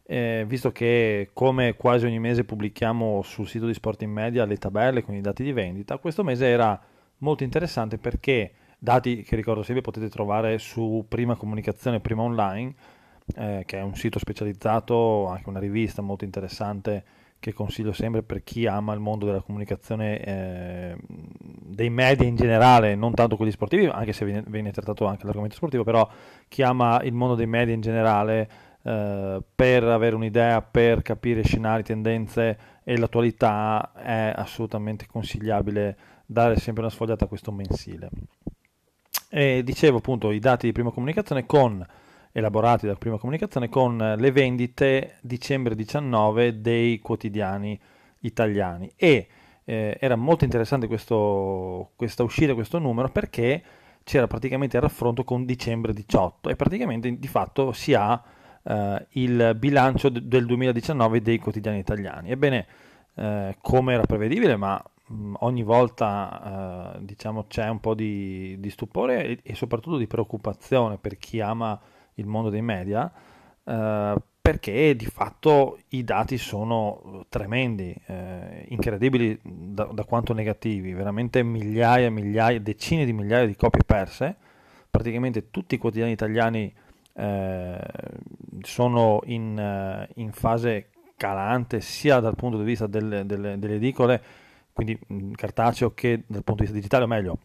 [0.05, 4.57] eh, visto che come quasi ogni mese pubblichiamo sul sito di Sport in Media le
[4.57, 6.81] tabelle con i dati di vendita, questo mese era
[7.19, 12.75] molto interessante perché dati che ricordo sempre potete trovare su Prima Comunicazione, Prima Online,
[13.35, 17.05] eh, che è un sito specializzato, anche una rivista molto interessante
[17.39, 20.97] che consiglio sempre per chi ama il mondo della comunicazione, eh,
[21.39, 25.57] dei media in generale, non tanto quelli sportivi, anche se viene, viene, trattato anche l'argomento
[25.57, 26.09] sportivo, però
[26.49, 28.49] chi ama il mondo dei media in generale
[28.83, 35.97] eh, per avere un'idea, per capire scenari, tendenze e l'attualità è assolutamente consigliabile
[36.27, 38.11] dare sempre una sfogliata a questo mensile.
[39.29, 41.85] E dicevo appunto i dati di prima comunicazione con
[42.33, 47.79] elaborati dalla prima comunicazione con le vendite dicembre 19 dei quotidiani
[48.21, 49.27] italiani e
[49.65, 53.63] eh, era molto interessante questo, questa uscita, questo numero perché
[54.05, 58.23] c'era praticamente il raffronto con dicembre 18 e praticamente di fatto si ha
[58.63, 62.31] eh, il bilancio del 2019 dei quotidiani italiani.
[62.31, 62.67] Ebbene,
[63.15, 64.81] eh, come era prevedibile, ma
[65.39, 70.99] ogni volta eh, diciamo, c'è un po' di, di stupore e, e, soprattutto di preoccupazione
[70.99, 71.79] per chi ama
[72.15, 73.11] il mondo dei media,
[73.65, 81.43] eh, perché di fatto i dati sono tremendi, eh, incredibili da, da, quanto negativi, veramente
[81.43, 84.37] migliaia, migliaia, decine di migliaia di copie perse,
[84.91, 86.73] praticamente tutti i quotidiani italiani
[87.13, 87.81] eh,
[88.61, 94.23] sono in, eh, in, fase calante sia dal punto di vista delle, delle, delle edicole,
[94.77, 94.99] quindi
[95.35, 97.39] cartaceo, che dal punto di vista digitale, o meglio,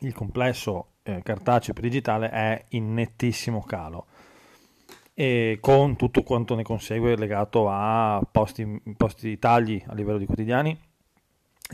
[0.00, 4.04] il complesso eh, cartaceo per digitale è in nettissimo calo
[5.14, 10.78] e con tutto quanto ne consegue legato a posti, posti tagli a livello di quotidiani,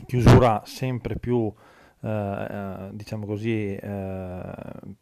[0.06, 1.52] chiusura sempre più
[2.02, 4.42] eh, eh, diciamo così, eh,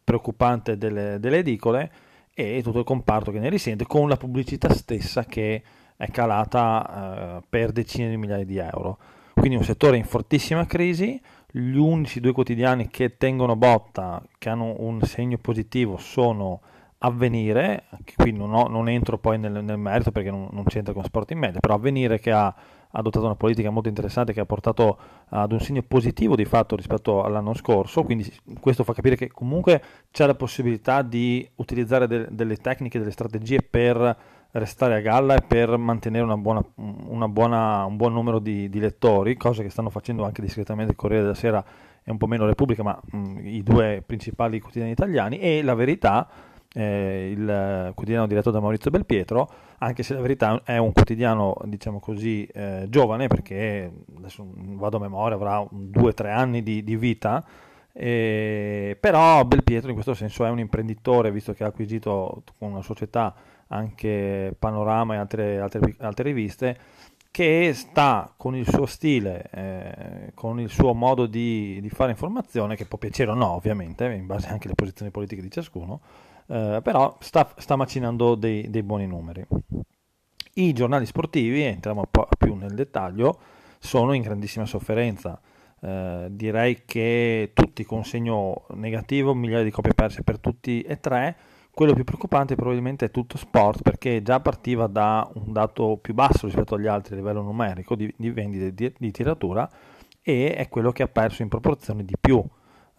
[0.03, 1.91] preoccupante delle, delle, edicole
[2.33, 5.61] e tutto il comparto che ne risente con la pubblicità stessa che
[5.95, 8.97] è calata per decine di migliaia di euro.
[9.39, 14.75] Quindi un settore in fortissima crisi, gli unici due quotidiani che tengono botta, che hanno
[14.79, 16.59] un segno positivo, sono
[17.01, 17.85] Avvenire,
[18.17, 21.31] qui non, ho, non entro poi nel, nel merito perché non, non, c'entra con Sport
[21.31, 22.53] in Media, però Avvenire che ha
[22.91, 24.97] adottato una politica molto interessante che ha portato
[25.29, 29.81] ad un segno positivo di fatto rispetto all'anno scorso, quindi questo fa capire che comunque
[30.11, 34.17] c'è la possibilità di utilizzare de, delle tecniche, delle strategie per
[34.51, 38.79] restare a galla e per mantenere una buona, una buona, un buon numero di, di,
[38.79, 41.63] lettori, cosa che stanno facendo anche discretamente il Corriere della Sera
[42.03, 46.27] e un po' meno Repubblica, ma mh, i due principali quotidiani italiani, e la verità
[46.73, 51.99] eh, il quotidiano diretto da Maurizio Belpietro, anche se la verità è un quotidiano, diciamo
[51.99, 56.95] così, eh, giovane, perché adesso vado a memoria, avrà due o tre anni di, di
[56.95, 57.45] vita,
[57.91, 63.33] eh, però Belpietro in questo senso è un imprenditore, visto che ha acquisito una società
[63.69, 66.77] anche Panorama e altre, altre, altre riviste,
[67.31, 72.75] che sta con il suo stile, eh, con il suo modo di, di, fare informazione,
[72.75, 76.01] che può piacere o no ovviamente, in base anche alle posizioni politiche di ciascuno,
[76.47, 79.45] eh, però sta, sta macinando dei, dei, buoni numeri.
[80.55, 83.39] I giornali sportivi, entriamo un po' più nel dettaglio,
[83.77, 85.39] sono in grandissima sofferenza.
[85.81, 91.37] Eh, direi che tutti con segno negativo, migliaia di copie perse per tutti e tre.
[91.79, 96.45] Quello più preoccupante probabilmente è tutto sport perché già partiva da un dato più basso
[96.45, 99.69] rispetto agli altri a livello numerico di, di vendite di, di tiratura
[100.21, 102.43] e è quello che ha perso in proporzione di più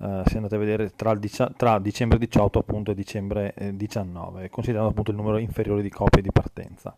[0.00, 4.48] Uh, se andate a vedere tra, dicia- tra, dicembre 18 appunto, e dicembre eh, 19,
[4.48, 6.96] considerando appunto il numero inferiore di copie di partenza.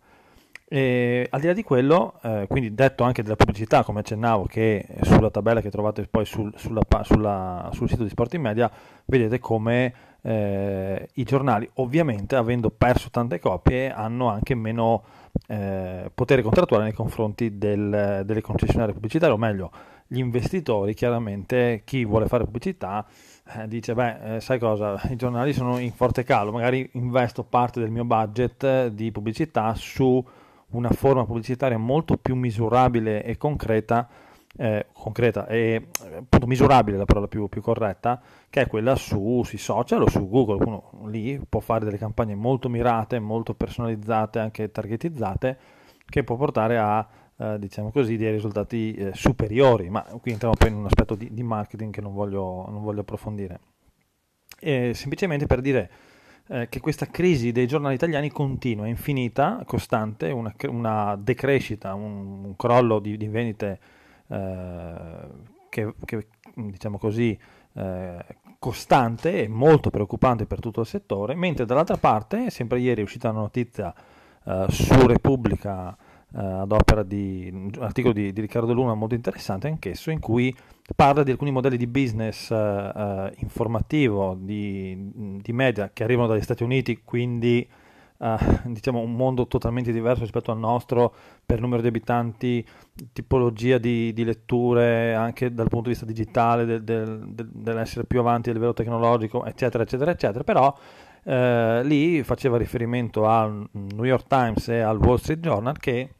[0.68, 4.86] E, al di là di quello, eh, quindi detto anche della pubblicità, come accennavo, che
[5.00, 8.70] sulla tabella che trovate poi sul, sulla, sulla, sul sito di Sport in Media,
[9.06, 15.02] vedete come eh, i giornali, ovviamente, avendo perso tante copie, hanno anche meno
[15.48, 19.70] eh, potere contrattuale nei confronti del, delle concessionarie pubblicitarie, o meglio,
[20.06, 23.06] gli investitori, chiaramente chi vuole fare pubblicità
[23.56, 27.80] eh, dice, beh, eh, sai cosa, i giornali sono in forte calo, magari investo parte
[27.80, 30.24] del mio budget di pubblicità su
[30.72, 34.08] una forma pubblicitaria molto più misurabile e concreta,
[34.56, 39.58] eh, concreta e appunto misurabile la parola più, più corretta, che è quella su, sui
[39.58, 40.64] social o su Google.
[40.64, 45.58] Uno lì può fare delle campagne molto mirate, molto personalizzate, anche targetizzate,
[46.04, 50.68] che può portare a eh, diciamo così, dei risultati eh, superiori, ma qui entriamo poi
[50.68, 53.60] in un aspetto di, di marketing che non voglio, non voglio approfondire.
[54.60, 55.90] E semplicemente per dire
[56.48, 62.44] eh, che questa crisi dei giornali italiani continua, è infinita, costante, una, una decrescita, un,
[62.44, 63.78] un crollo di, di vendite eh,
[65.68, 67.38] che, che, diciamo così,
[67.74, 68.24] eh,
[68.58, 73.30] costante e molto preoccupante per tutto il settore, mentre dall'altra parte, sempre ieri è uscita
[73.30, 73.92] una notizia
[74.44, 75.96] eh, su Repubblica
[76.34, 80.54] eh, ad opera di un articolo di, di, Riccardo Luna molto interessante anch'esso, in cui
[80.94, 85.10] parla di alcuni modelli di business eh, eh informativo, di,
[85.42, 87.68] di, media che arrivano dagli Stati Uniti, quindi
[88.22, 88.38] eh,
[88.70, 91.12] diciamo un mondo totalmente diverso rispetto al nostro
[91.44, 92.64] per numero di abitanti,
[93.12, 98.20] tipologia di, di letture anche dal punto di vista digitale, del, del, del, dell'essere più
[98.20, 100.72] avanti a livello tecnologico, eccetera, eccetera, eccetera, però
[101.24, 106.14] eh, lì faceva riferimento al New York Times e al Wall Street Journal che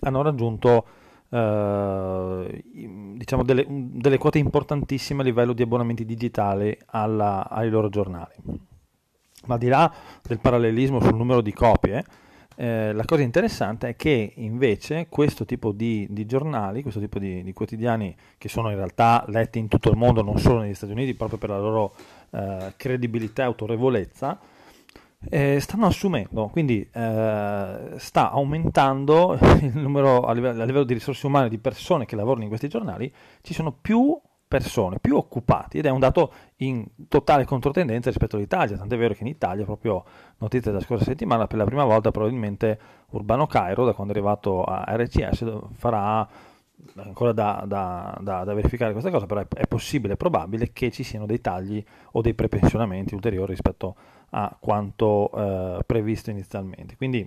[0.00, 0.86] hanno raggiunto
[1.28, 2.64] eh,
[3.16, 8.70] diciamo delle, delle, quote importantissime a livello di abbonamenti digitali alla, ai loro giornali.
[9.46, 12.04] Ma al di là del parallelismo sul numero di copie,
[12.56, 17.42] eh, la cosa interessante è che invece questo tipo di, di giornali, questo tipo di,
[17.42, 20.92] di, quotidiani che sono in realtà letti in tutto il mondo, non solo negli Stati
[20.92, 21.94] Uniti, proprio per la loro
[22.30, 24.38] eh, credibilità e autorevolezza,
[25.28, 31.26] eh, stanno assumendo, quindi eh, sta aumentando il numero a livello, a livello, di risorse
[31.26, 34.20] umane di persone che lavorano in questi giornali, ci sono più
[34.52, 39.22] persone, più occupati ed è un dato in totale controtendenza rispetto all'Italia, tant'è vero che
[39.22, 40.04] in Italia, proprio
[40.36, 42.78] notizia della scorsa settimana, per la prima volta probabilmente
[43.12, 46.28] Urbano Cairo, da quando è arrivato a RCS, farà
[46.96, 50.90] ancora da, da, da, da, verificare questa cosa, però è, è, possibile, è probabile che
[50.90, 53.96] ci siano dei tagli o dei prepensionamenti ulteriori rispetto
[54.30, 56.96] a quanto eh, previsto inizialmente.
[56.96, 57.26] Quindi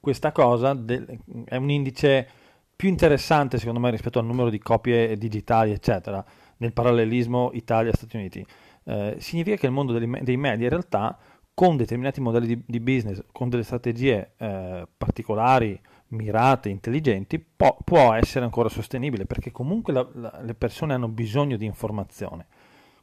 [0.00, 2.28] questa cosa del, è un indice
[2.78, 6.24] più interessante secondo me rispetto al numero di copie digitali, eccetera,
[6.58, 8.46] nel parallelismo Italia-Stati Uniti.
[8.84, 11.18] Eh, significa che il mondo dei, dei media in realtà
[11.52, 15.76] con determinati modelli di, di business, con delle strategie eh, particolari,
[16.10, 21.56] mirate, intelligenti, può, può, essere ancora sostenibile perché comunque la, la, le persone hanno bisogno
[21.56, 22.46] di informazione.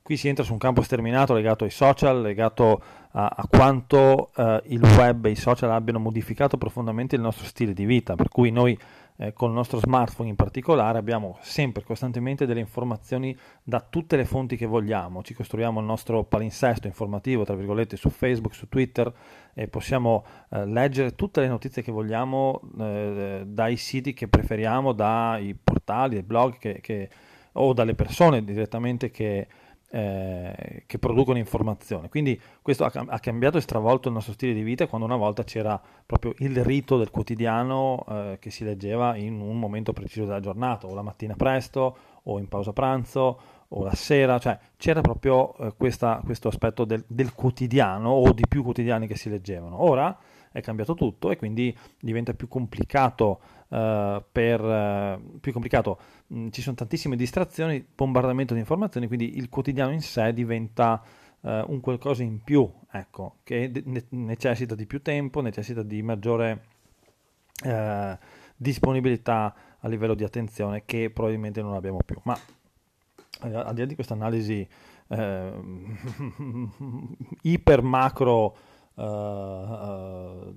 [0.02, 4.62] Qui si entra su un campo sterminato legato ai social, legato a, a quanto eh,
[4.68, 8.52] il web e i social abbiano modificato profondamente il nostro stile di vita, per cui
[8.52, 8.80] noi
[9.18, 14.26] eh, con il nostro smartphone in particolare abbiamo sempre costantemente delle informazioni da tutte le
[14.26, 19.12] fonti che vogliamo, ci costruiamo il nostro palinsesto informativo tra virgolette su Facebook, su Twitter
[19.54, 25.56] e possiamo eh, leggere tutte le notizie che vogliamo eh, dai siti che preferiamo, dai
[25.56, 27.10] portali, dai blog che, che,
[27.54, 29.48] o dalle persone direttamente che
[29.96, 32.10] eh, che producono informazione.
[32.10, 35.46] Quindi questo ha, ha, cambiato e stravolto il nostro stile di vita quando una volta
[35.46, 40.42] c'era proprio il rito del quotidiano eh, che si leggeva in un momento preciso della
[40.42, 45.56] giornata, o la mattina presto, o in pausa pranzo, o la sera, cioè c'era proprio
[45.60, 49.82] eh, questa, questo aspetto del, del quotidiano o di più quotidiani che si leggevano.
[49.82, 50.18] Ora
[50.56, 56.00] è cambiato tutto e quindi diventa più complicato uh, per uh, più complicato.
[56.34, 61.04] Mm, ci sono tantissime distrazioni bombardamento di informazioni quindi il quotidiano in sé diventa
[61.42, 66.74] uh, un qualcosa in più ecco che ne- necessita di più tempo necessita di maggiore
[68.58, 72.18] disponibilità a livello di attenzione che probabilmente non abbiamo più.
[72.24, 72.38] Ma
[73.40, 74.68] al di là di questa analisi
[77.44, 78.58] iper macro
[78.96, 80.54] uh, uh,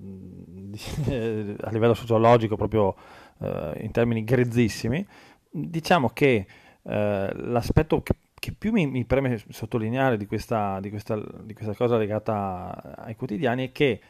[1.61, 2.95] a livello sociologico proprio
[3.37, 5.05] uh, in termini grezzissimi,
[5.49, 6.45] diciamo che
[6.81, 11.97] l'aspetto che, che, più mi, mi, preme sottolineare di questa, di, questa, di questa cosa
[11.97, 14.01] legata ai quotidiani è che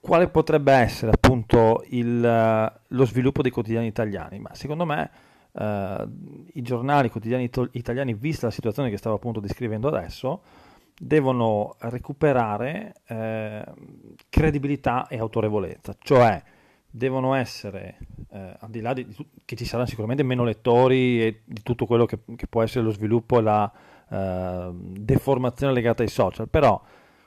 [0.00, 4.38] quale potrebbe essere appunto il, lo sviluppo dei quotidiani italiani?
[4.38, 5.10] Ma secondo me
[5.50, 6.08] uh,
[6.52, 10.42] i giornali quotidiani to- italiani, vista la situazione che stavo appunto descrivendo adesso,
[10.98, 13.64] devono recuperare eh,
[14.28, 16.42] credibilità e autorevolezza, cioè
[16.88, 17.98] devono essere,
[18.30, 19.06] eh, al di là di,
[19.44, 22.90] che ci saranno sicuramente meno lettori e di tutto quello che, che può essere lo
[22.90, 23.72] sviluppo e la
[24.08, 26.80] eh, deformazione legata ai social, però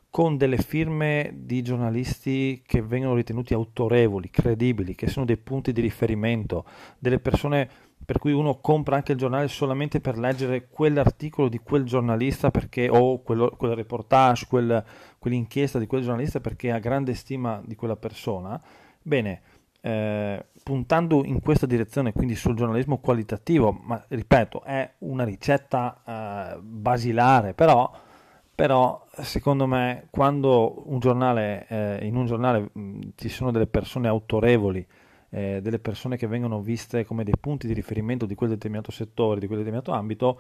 [0.10, 5.82] con delle firme di giornalisti che vengono ritenuti autorevoli, credibili, che sono dei punti di
[5.82, 6.66] riferimento,
[6.98, 7.70] delle persone
[8.10, 12.90] per cui uno compra anche il giornale solamente per leggere quell'articolo di quel giornalista perché,
[12.90, 14.84] o quello, quel reportage, quel,
[15.20, 18.60] quell'inchiesta di quel giornalista perché ha grande stima di quella persona,
[19.00, 19.42] bene,
[19.82, 26.60] eh, puntando in questa direzione, quindi sul giornalismo qualitativo, ma ripeto, è una ricetta eh,
[26.64, 27.92] basilare, però,
[28.56, 34.08] però, secondo me quando un giornale, eh, in un giornale mh, ci sono delle persone
[34.08, 34.84] autorevoli,
[35.30, 39.40] eh, delle persone che vengono viste come dei punti di riferimento di quel determinato settore,
[39.40, 40.40] di quel determinato ambito,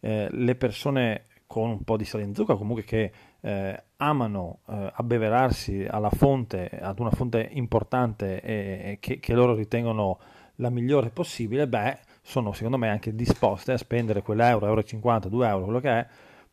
[0.00, 4.92] eh, le persone con un po' di sale in zucca, comunque che eh, amano eh,
[4.94, 8.52] abbeverarsi alla fonte, ad una fonte importante e,
[8.92, 10.18] e che, che, loro ritengono
[10.56, 15.48] la migliore possibile, beh, sono secondo me anche disposte a spendere quell'euro, euro 50, 2
[15.48, 16.06] euro, quello che è,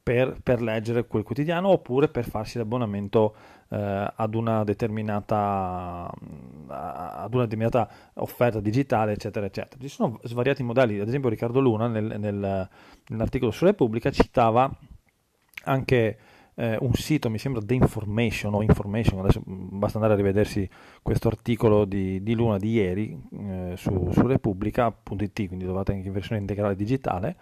[0.03, 3.33] per, per leggere quel quotidiano oppure per farsi l'abbonamento
[3.69, 6.11] eh, ad, una determinata,
[6.67, 9.81] ad una determinata offerta digitale, eccetera, eccetera.
[9.81, 12.69] Ci sono svariati modelli, ad esempio Riccardo Luna nel, nel,
[13.07, 14.69] nell'articolo su Repubblica citava
[15.63, 16.17] anche
[16.55, 20.69] eh, un sito, mi sembra The Information o Information, adesso basta andare a rivedersi
[21.01, 26.13] questo articolo di, di Luna di ieri eh, su, su Repubblica.it, quindi trovate anche in
[26.13, 27.35] versione integrale digitale,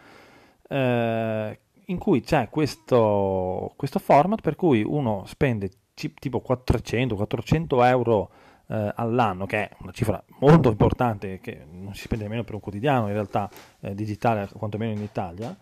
[0.69, 1.59] eh,
[1.91, 8.31] in cui c'è questo, questo format per cui uno spende tipo 400-400 euro
[8.67, 12.61] eh, all'anno, che è una cifra molto importante, che non si spende nemmeno per un
[12.61, 13.49] quotidiano in realtà
[13.81, 15.55] eh, digitale, quantomeno in Italia,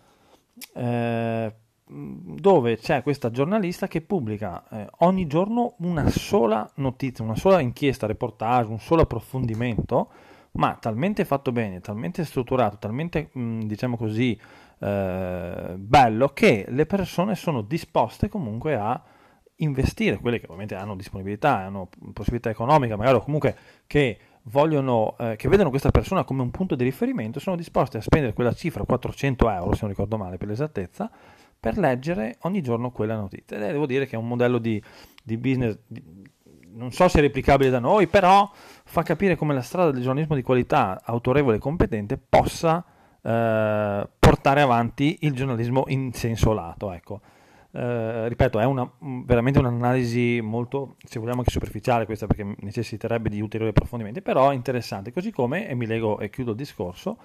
[0.74, 1.54] eh,
[1.92, 8.06] dove c'è questa giornalista che pubblica eh, ogni giorno una sola notizia, una sola inchiesta,
[8.06, 10.10] reportage, un solo approfondimento,
[10.52, 14.38] ma talmente fatto bene, talmente strutturato, talmente mh, diciamo così
[14.82, 19.00] eh, bello che le persone sono disposte comunque a
[19.56, 23.56] investire, quelle che ovviamente hanno disponibilità, hanno possibilità economica, magari o comunque
[23.86, 28.00] che vogliono, eh, che vedono questa persona come un punto di riferimento, sono disposti a
[28.00, 31.10] spendere quella cifra, 400 euro se non ricordo male per l'esattezza,
[31.60, 33.58] per leggere ogni giorno quella notizia.
[33.58, 34.82] E devo dire che è un modello di,
[35.22, 36.02] di business, di,
[36.72, 40.36] non so se è replicabile da noi, però fa capire come la strada del giornalismo
[40.36, 42.82] di qualità, autorevole e competente, possa
[43.22, 46.92] eh, portare avanti il giornalismo in senso lato.
[46.92, 47.20] Ecco.
[47.72, 48.90] Eh, ripeto, è una,
[49.24, 55.12] veramente un'analisi molto, se vogliamo anche superficiale questa perché necessiterebbe di ulteriori approfondimenti, però interessante,
[55.12, 57.18] così come, e mi leggo e chiudo il discorso,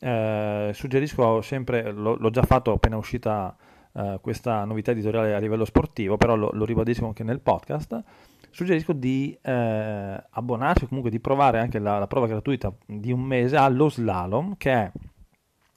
[0.00, 3.56] eh, suggerisco sempre, lo, l'ho già fatto appena uscita
[3.92, 8.02] eh, questa novità editoriale a livello sportivo, però lo, lo ribadisco anche nel podcast,
[8.50, 13.20] suggerisco di eh, abbonarsi o comunque di provare anche la, la, prova gratuita di un
[13.20, 14.90] mese allo Slalom, che è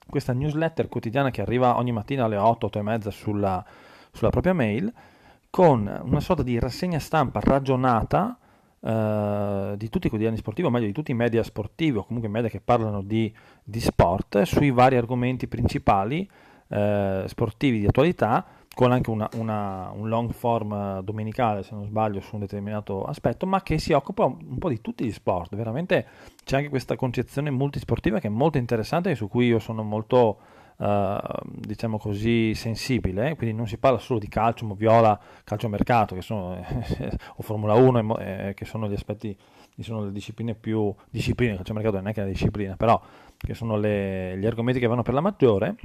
[0.10, 3.64] questa newsletter quotidiana che arriva ogni mattina alle 8, 8 e mezza sulla,
[4.12, 4.92] sulla propria mail,
[5.50, 8.38] con una sorta di rassegna stampa ragionata
[8.80, 12.30] Uh, di tutti i quotidiani sportivi, o meglio di tutti i media sportivi o comunque
[12.30, 13.34] media che parlano di,
[13.64, 16.30] di sport, sui vari argomenti principali
[16.68, 18.46] uh, sportivi di attualità,
[18.78, 23.48] con anche una, una, un long form domenicale, se non sbaglio, su un determinato aspetto,
[23.48, 25.56] ma che si occupa un, po' di tutti gli sport.
[25.56, 26.06] Veramente
[26.46, 30.38] c'è anche questa concezione multisportiva che è molto interessante e su cui io sono molto
[30.78, 36.22] Uh, diciamo così sensibile, quindi non si parla solo di calcio, moviola, calcio mercato che
[36.22, 36.54] sono,
[37.36, 39.36] o Formula 1 eh, che sono gli aspetti,
[39.80, 43.02] sono le discipline più discipline, calcio mercato non è che una disciplina, però
[43.36, 45.78] che sono le, gli argomenti che vanno per la maggiore.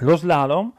[0.00, 0.70] Lo slalom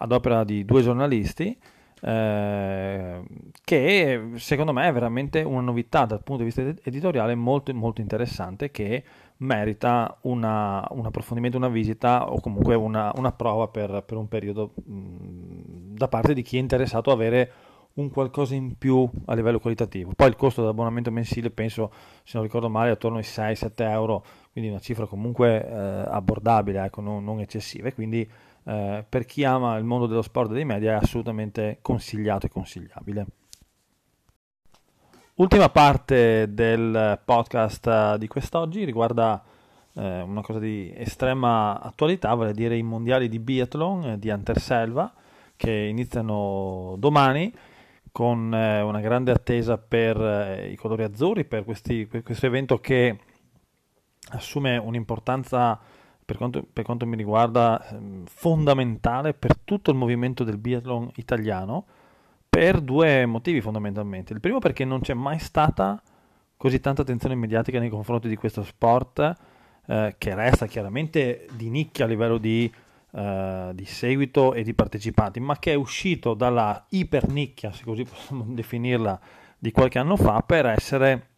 [0.00, 1.56] ad opera di due giornalisti
[2.00, 3.22] eh,
[3.64, 8.70] che secondo me è veramente una novità dal punto di vista editoriale molto, molto interessante
[8.70, 9.02] che
[9.38, 14.74] merita una, un approfondimento, una visita o comunque una, una prova per, per, un periodo
[14.84, 17.52] mh, da parte di chi è interessato a avere
[17.94, 20.12] un qualcosa in più a livello qualitativo.
[20.14, 21.90] Poi il costo dell'abbonamento mensile penso,
[22.22, 27.00] se non ricordo male, attorno ai 6-7 euro, quindi una cifra comunque eh, abbordabile, ecco,
[27.00, 27.90] non, non eccessiva.
[27.90, 28.28] Quindi
[28.68, 32.50] eh, per chi ama il mondo dello sport e dei media è assolutamente consigliato e
[32.50, 33.26] consigliabile.
[35.36, 39.42] Ultima parte del podcast di quest'oggi riguarda
[39.94, 44.30] eh, una cosa di estrema attualità, vale a dire i mondiali di biathlon eh, di
[44.30, 45.14] Anterselva
[45.56, 47.50] che iniziano domani
[48.12, 52.78] con eh, una grande attesa per eh, i colori azzurri, per, questi, per questo evento
[52.80, 53.18] che
[54.30, 55.80] assume un'importanza
[56.28, 61.86] per quanto, per quanto mi riguarda, ehm, fondamentale per tutto il movimento del biathlon italiano
[62.50, 64.34] per due motivi fondamentalmente.
[64.34, 65.98] Il primo perché non c'è mai stata
[66.54, 69.36] così tanta attenzione mediatica nei confronti di questo sport
[69.86, 72.70] eh, che resta chiaramente di nicchia a livello di,
[73.12, 78.44] eh, di, seguito e di partecipanti, ma che è uscito dalla ipernicchia, se così possiamo
[78.48, 79.18] definirla,
[79.58, 81.28] di qualche anno fa per essere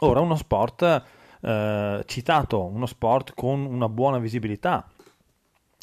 [0.00, 4.88] ora uno sport eh, citato uno sport con una buona visibilità.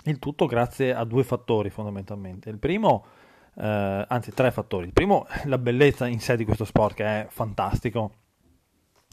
[0.03, 2.49] Il tutto grazie a due fattori fondamentalmente.
[2.49, 3.05] Il primo,
[3.55, 4.87] eh, anzi tre fattori.
[4.87, 8.13] Il primo, la bellezza in sé di questo sport che è fantastico,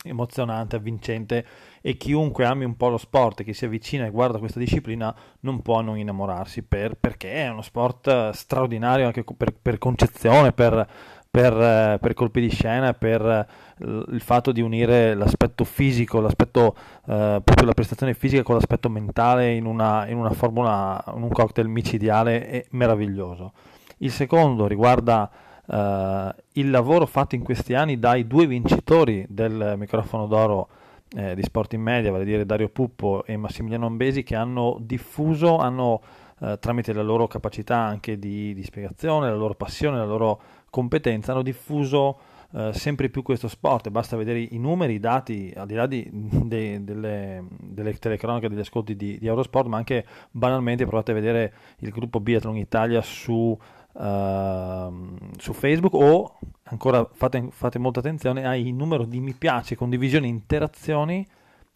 [0.04, 1.46] emozionante, avvincente
[1.80, 5.62] e chiunque ami un po' lo sport che si avvicina e guarda questa disciplina non
[5.62, 10.86] può non innamorarsi per, perché è uno sport straordinario anche per, per concezione, per
[11.34, 13.46] per, eh, per, colpi di scena, per eh,
[13.78, 19.52] il fatto di unire l'aspetto fisico, l'aspetto, eh, proprio la prestazione fisica con l'aspetto mentale
[19.52, 23.52] in una, in una formula, in un cocktail micidiale e meraviglioso.
[23.98, 25.30] Il secondo riguarda
[25.66, 30.68] eh, il lavoro fatto in questi anni dai due vincitori del microfono d'oro
[31.16, 34.76] eh, di Sport in Media, vale a dire Dario Puppo e Massimiliano Ambesi, che hanno
[34.80, 36.00] diffuso, hanno
[36.40, 41.32] eh, tramite la loro capacità anche di, di spiegazione, la loro passione, la loro competenza
[41.32, 42.18] hanno diffuso
[42.56, 43.90] eh, sempre più questo sport.
[43.90, 48.60] Basta vedere i numeri, i dati, al di là di, de, delle, delle, telecronache, degli
[48.60, 53.58] ascolti di, di, Eurosport, ma anche banalmente provate a vedere il gruppo Biathlon Italia su,
[53.92, 60.28] uh, su Facebook o ancora fate, fate molta attenzione al numero di mi piace, condivisioni,
[60.28, 61.26] interazioni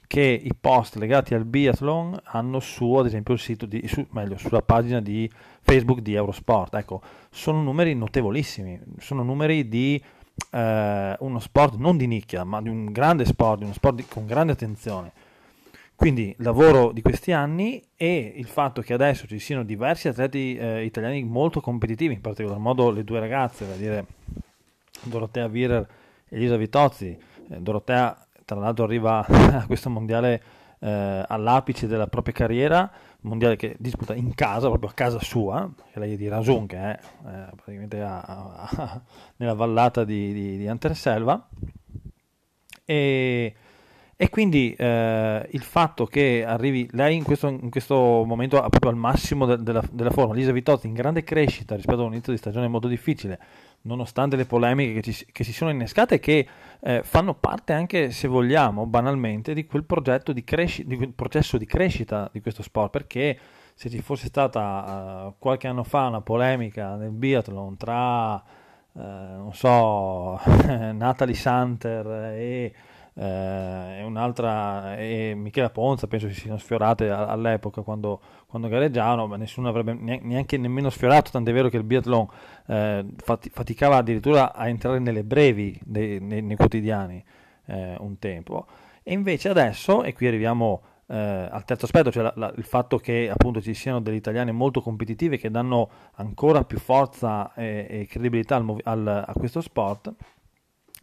[0.06, 4.38] che i post legati al biathlon hanno su, ad esempio, il sito di, su, meglio,
[4.38, 6.74] sulla pagina di Facebook di Eurosport.
[6.74, 10.02] Ecco, sono numeri notevolissimi, sono numeri di
[10.50, 14.06] eh, uno sport non di nicchia, ma di un grande sport, di uno sport di,
[14.06, 15.12] con grande attenzione.
[15.94, 20.84] Quindi lavoro di questi anni e il fatto che adesso ci siano diversi atleti eh,
[20.84, 24.06] italiani molto competitivi, in particolar modo le due ragazze, vale dire
[25.02, 25.88] Dorotea Virer
[26.28, 27.18] e Elisa Vitozzi.
[27.50, 30.42] Eh, Dorotea tra l'altro arriva a questo mondiale
[30.78, 32.90] eh, all'apice della propria carriera,
[33.22, 36.76] mondiale che disputa in casa, proprio a casa sua, che lei è di Rasun, che
[36.76, 39.02] è eh, praticamente a, a,
[39.36, 41.48] nella vallata di, di, di Anterselva.
[42.84, 43.54] E,
[44.20, 48.96] e quindi eh, il fatto che arrivi lei in questo, in questo momento proprio al
[48.96, 52.38] massimo de, della, della, forma, Lisa Vitozzi in grande crescita rispetto a un inizio di
[52.38, 53.38] stagione molto difficile,
[53.82, 56.46] nonostante le polemiche che, ci, che si sono innescate che
[56.80, 59.84] eh, fanno parte anche, se vogliamo, banalmente, di quel,
[60.32, 63.38] di, cresci- di quel processo di crescita di questo sport, perché
[63.74, 69.54] se ci fosse stata uh, qualche anno fa una polemica nel biathlon tra, uh, non
[69.54, 72.74] so, Natalie Santer e
[73.20, 79.68] eh, un'altra e Michela Ponza penso si siano sfiorate all'epoca quando, quando gareggiavano ma nessuno
[79.68, 82.28] avrebbe neanche nemmeno sfiorato tant'è vero che il biathlon
[82.66, 87.24] eh, faticava addirittura a entrare nelle brevi dei, nei, nei, quotidiani
[87.66, 88.66] eh, un tempo.
[89.02, 92.98] E invece adesso e qui arriviamo eh, al terzo aspetto, cioè la, la, il fatto
[92.98, 98.06] che appunto ci siano delle italiane molto competitive che danno ancora più forza e, e
[98.06, 100.12] credibilità al, al, a questo sport.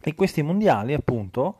[0.00, 1.56] E questi mondiali appunto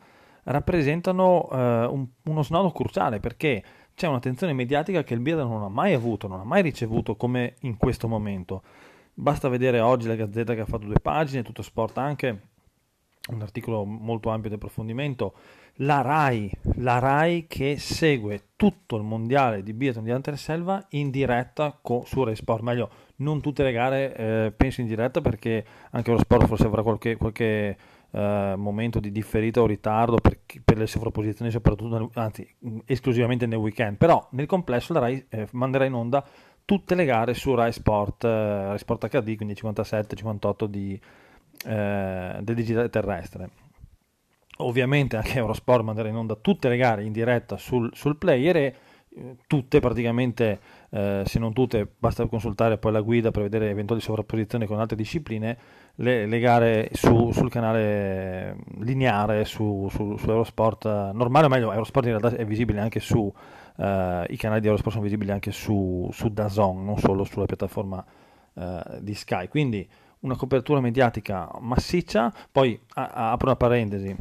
[0.47, 3.63] rappresentano eh, un, uno snodo cruciale perché
[3.95, 7.55] c'è un'attenzione mediatica che il biathlon non ha mai avuto, non ha mai ricevuto come
[7.61, 8.61] in questo momento.
[9.13, 12.41] Basta vedere oggi la Gazzetta che ha fatto due pagine, tutto sport anche,
[13.29, 15.33] un articolo molto ampio di approfondimento,
[15.81, 21.77] la RAI, la RAI che segue tutto il mondiale di biathlon di Anterselva in diretta
[21.81, 26.11] co- su Rai Sport, meglio non tutte le gare eh, penso in diretta perché anche
[26.11, 27.77] lo sport forse avrà qualche, qualche
[28.11, 32.47] eh, momento di differita o ritardo per, per le sovrapposizioni, soprattutto, anzi,
[32.85, 33.97] esclusivamente nel weekend.
[33.97, 36.25] Però nel complesso la Rai eh, manderà in onda
[36.65, 40.99] tutte le gare su Rai Sport, eh, Rai Sport HD, quindi 57-58 di,
[41.65, 43.49] eh, del digitale terrestre.
[44.57, 48.75] Ovviamente anche Eurosport manderà in onda tutte le gare in diretta sul, sul player e
[49.17, 54.01] eh, tutte praticamente, eh, se non tutte, basta consultare poi la guida per vedere eventuali
[54.01, 55.57] sovrapposizioni con altre discipline,
[55.99, 62.07] le, le gare su, sul canale lineare su, su, su, Eurosport normale, o meglio Eurosport
[62.07, 63.31] in realtà è visibile anche su
[63.77, 68.03] eh, i canali di Eurosport sono visibili anche su, su Dazon, non solo sulla piattaforma
[68.53, 69.47] eh, di Sky.
[69.47, 69.87] Quindi
[70.19, 74.15] una copertura mediatica massiccia, poi a, a, apro una parentesi.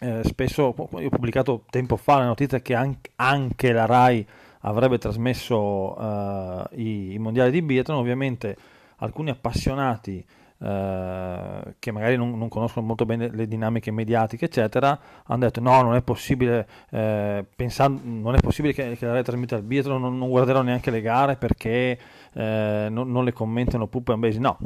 [0.00, 4.26] Eh, spesso ho pubblicato tempo fa la notizia che anche, anche la RAI
[4.62, 8.56] avrebbe trasmesso uh, i, i, mondiali di biathlon, ovviamente
[8.96, 10.24] alcuni appassionati
[10.62, 15.82] eh, che magari non, non, conoscono molto bene le dinamiche mediatiche, eccetera, hanno detto no,
[15.82, 20.00] non è possibile, eh, pensando, non è possibile che, che la rete trasmetta il biathlon,
[20.00, 21.98] non, non, guarderò neanche le gare perché
[22.32, 24.38] eh, non, non, le commentano Puppe Ambesi.
[24.38, 24.56] No,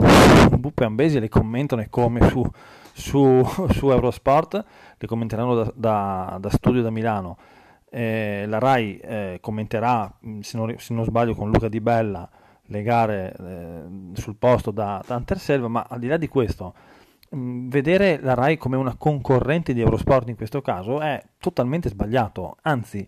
[0.61, 2.44] Puppe Ambesi le commentano e come su,
[2.92, 4.64] su, su Eurosport,
[4.99, 7.38] le commenteranno da, da, da studio da Milano.
[7.88, 12.28] Eh, la RAI eh, commenterà, se non, se non, sbaglio, con Luca Di Bella
[12.67, 13.83] le gare eh,
[14.14, 16.75] sul posto da, da Anterselva, ma al di là di questo,
[17.31, 21.89] mh, mm, vedere la RAI come una concorrente di Eurosport in questo caso è totalmente
[21.89, 23.07] sbagliato, anzi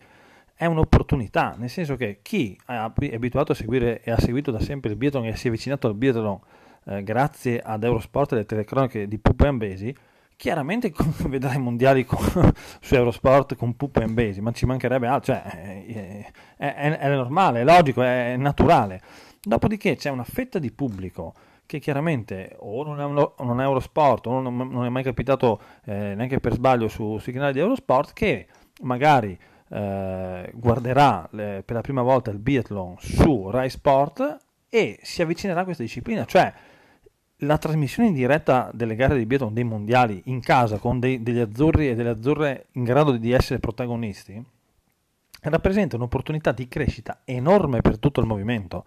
[0.55, 4.91] è un'opportunità, nel senso che chi è abituato a seguire e ha seguito da sempre
[4.91, 6.41] il biathlon e si è avvicinato al biathlon
[6.87, 9.95] eh, grazie ad Eurosport e alle telecronache di Pupo e Ambesi,
[10.35, 10.93] chiaramente
[11.29, 12.19] vedrà i mondiali con,
[12.81, 17.15] su Eurosport con Pupo e Ambesi, ma ci mancherebbe altro, cioè, è, è, è, è
[17.15, 19.01] normale, è logico, è naturale
[19.41, 21.35] Dopodiché c'è una fetta di pubblico
[21.69, 25.61] che chiaramente o non è, un, non è Eurosport o non, non, è mai capitato
[25.85, 28.47] eh, neanche per sbaglio su, sui canali di Eurosport che
[28.81, 34.39] magari eh, guarderà le, per la prima volta il biathlon su Rai Sport
[34.71, 36.53] e si avvicinerà a questa disciplina, cioè
[37.43, 41.39] la trasmissione in diretta delle gare di biathlon dei mondiali in casa con dei, degli
[41.39, 44.43] azzurri e delle azzurre in grado di essere protagonisti
[45.43, 48.85] rappresenta un'opportunità di crescita enorme per tutto il movimento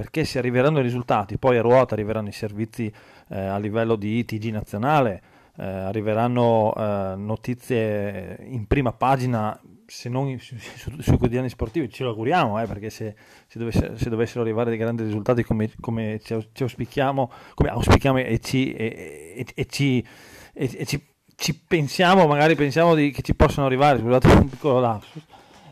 [0.00, 2.90] perché se arriveranno i risultati, poi a ruota arriveranno i servizi
[3.28, 5.22] eh, a livello di TG nazionale,
[5.58, 12.04] eh, arriveranno eh, notizie in prima pagina, se non su, su, sui quotidiani sportivi, ce
[12.04, 13.14] lo auguriamo, eh, perché se,
[13.46, 18.20] se, dovesse, se, dovessero arrivare dei grandi risultati come, come ci, ci, auspichiamo, come auspichiamo
[18.20, 20.02] e ci, e, e, e ci,
[20.86, 21.08] ci
[21.40, 25.22] ci pensiamo, magari pensiamo di, che ci possano arrivare, scusate un piccolo lapsus,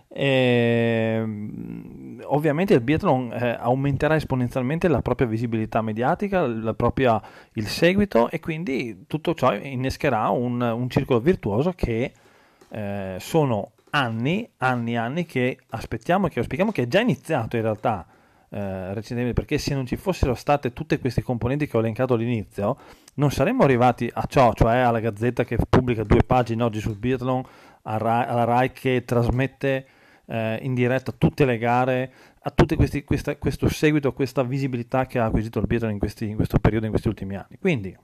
[0.08, 7.20] e, ehm, ovviamente il biathlon eh, aumenterà esponenzialmente la propria visibilità mediatica, propria,
[7.54, 12.12] il seguito e quindi tutto ciò innescherà un, un circolo virtuoso che
[12.70, 17.62] eh, sono anni, anni, anni che aspettiamo e che auspichiamo che è già iniziato in
[17.62, 18.06] realtà
[18.50, 22.78] eh, recentemente perché se non ci fossero state tutte queste componenti che ho elencato all'inizio
[23.14, 27.42] non saremmo arrivati a ciò, cioè alla Gazzetta che pubblica due pagine oggi sul biathlon,
[27.82, 29.86] alla RAI che trasmette
[30.28, 35.58] eh, in diretta tutte le gare, a tutto questo seguito, questa visibilità che ha acquisito
[35.58, 37.58] il biathlon in, questi, in questo periodo, in questi ultimi anni.
[37.58, 37.96] Quindi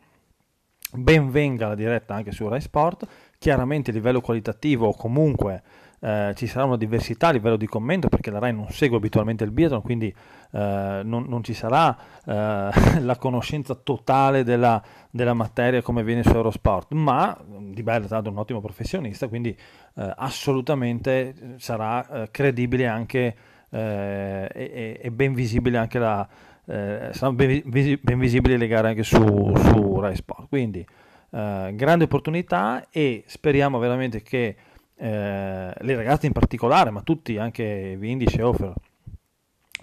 [0.93, 3.07] ben venga la diretta anche su Rai Sport,
[3.39, 5.63] chiaramente a livello qualitativo o comunque
[6.05, 9.43] eh, ci sarà una diversità a livello di commento perché la RAI non segue abitualmente
[9.43, 10.15] il biathlon, quindi
[10.51, 11.97] eh, non, non, ci sarà
[12.27, 18.07] eh, la conoscenza totale della, della, materia come viene su Eurosport, ma Di Bello è
[18.07, 19.57] stato un ottimo professionista, quindi
[19.95, 23.37] eh, assolutamente sarà eh, credibile anche
[23.75, 26.29] e, e, ben visibile anche la...
[26.67, 29.17] Eh, saranno ben, ben, visibili le gare anche su,
[29.57, 30.49] su Rai Sport.
[30.49, 30.87] Quindi
[31.35, 34.55] eh, grande opportunità e speriamo veramente che
[34.97, 38.73] eh, le ragazze in particolare, ma tutti, anche Vindice e Offer,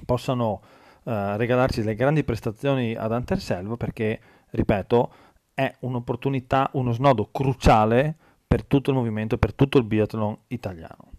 [0.05, 0.62] possano
[1.03, 4.20] eh, regalarci delle grandi prestazioni ad Anterselvo perché,
[4.51, 5.14] ripeto,
[5.53, 8.16] è un'opportunità, uno snodo cruciale
[8.47, 11.11] per tutto il movimento, per tutto il biathlon italiano.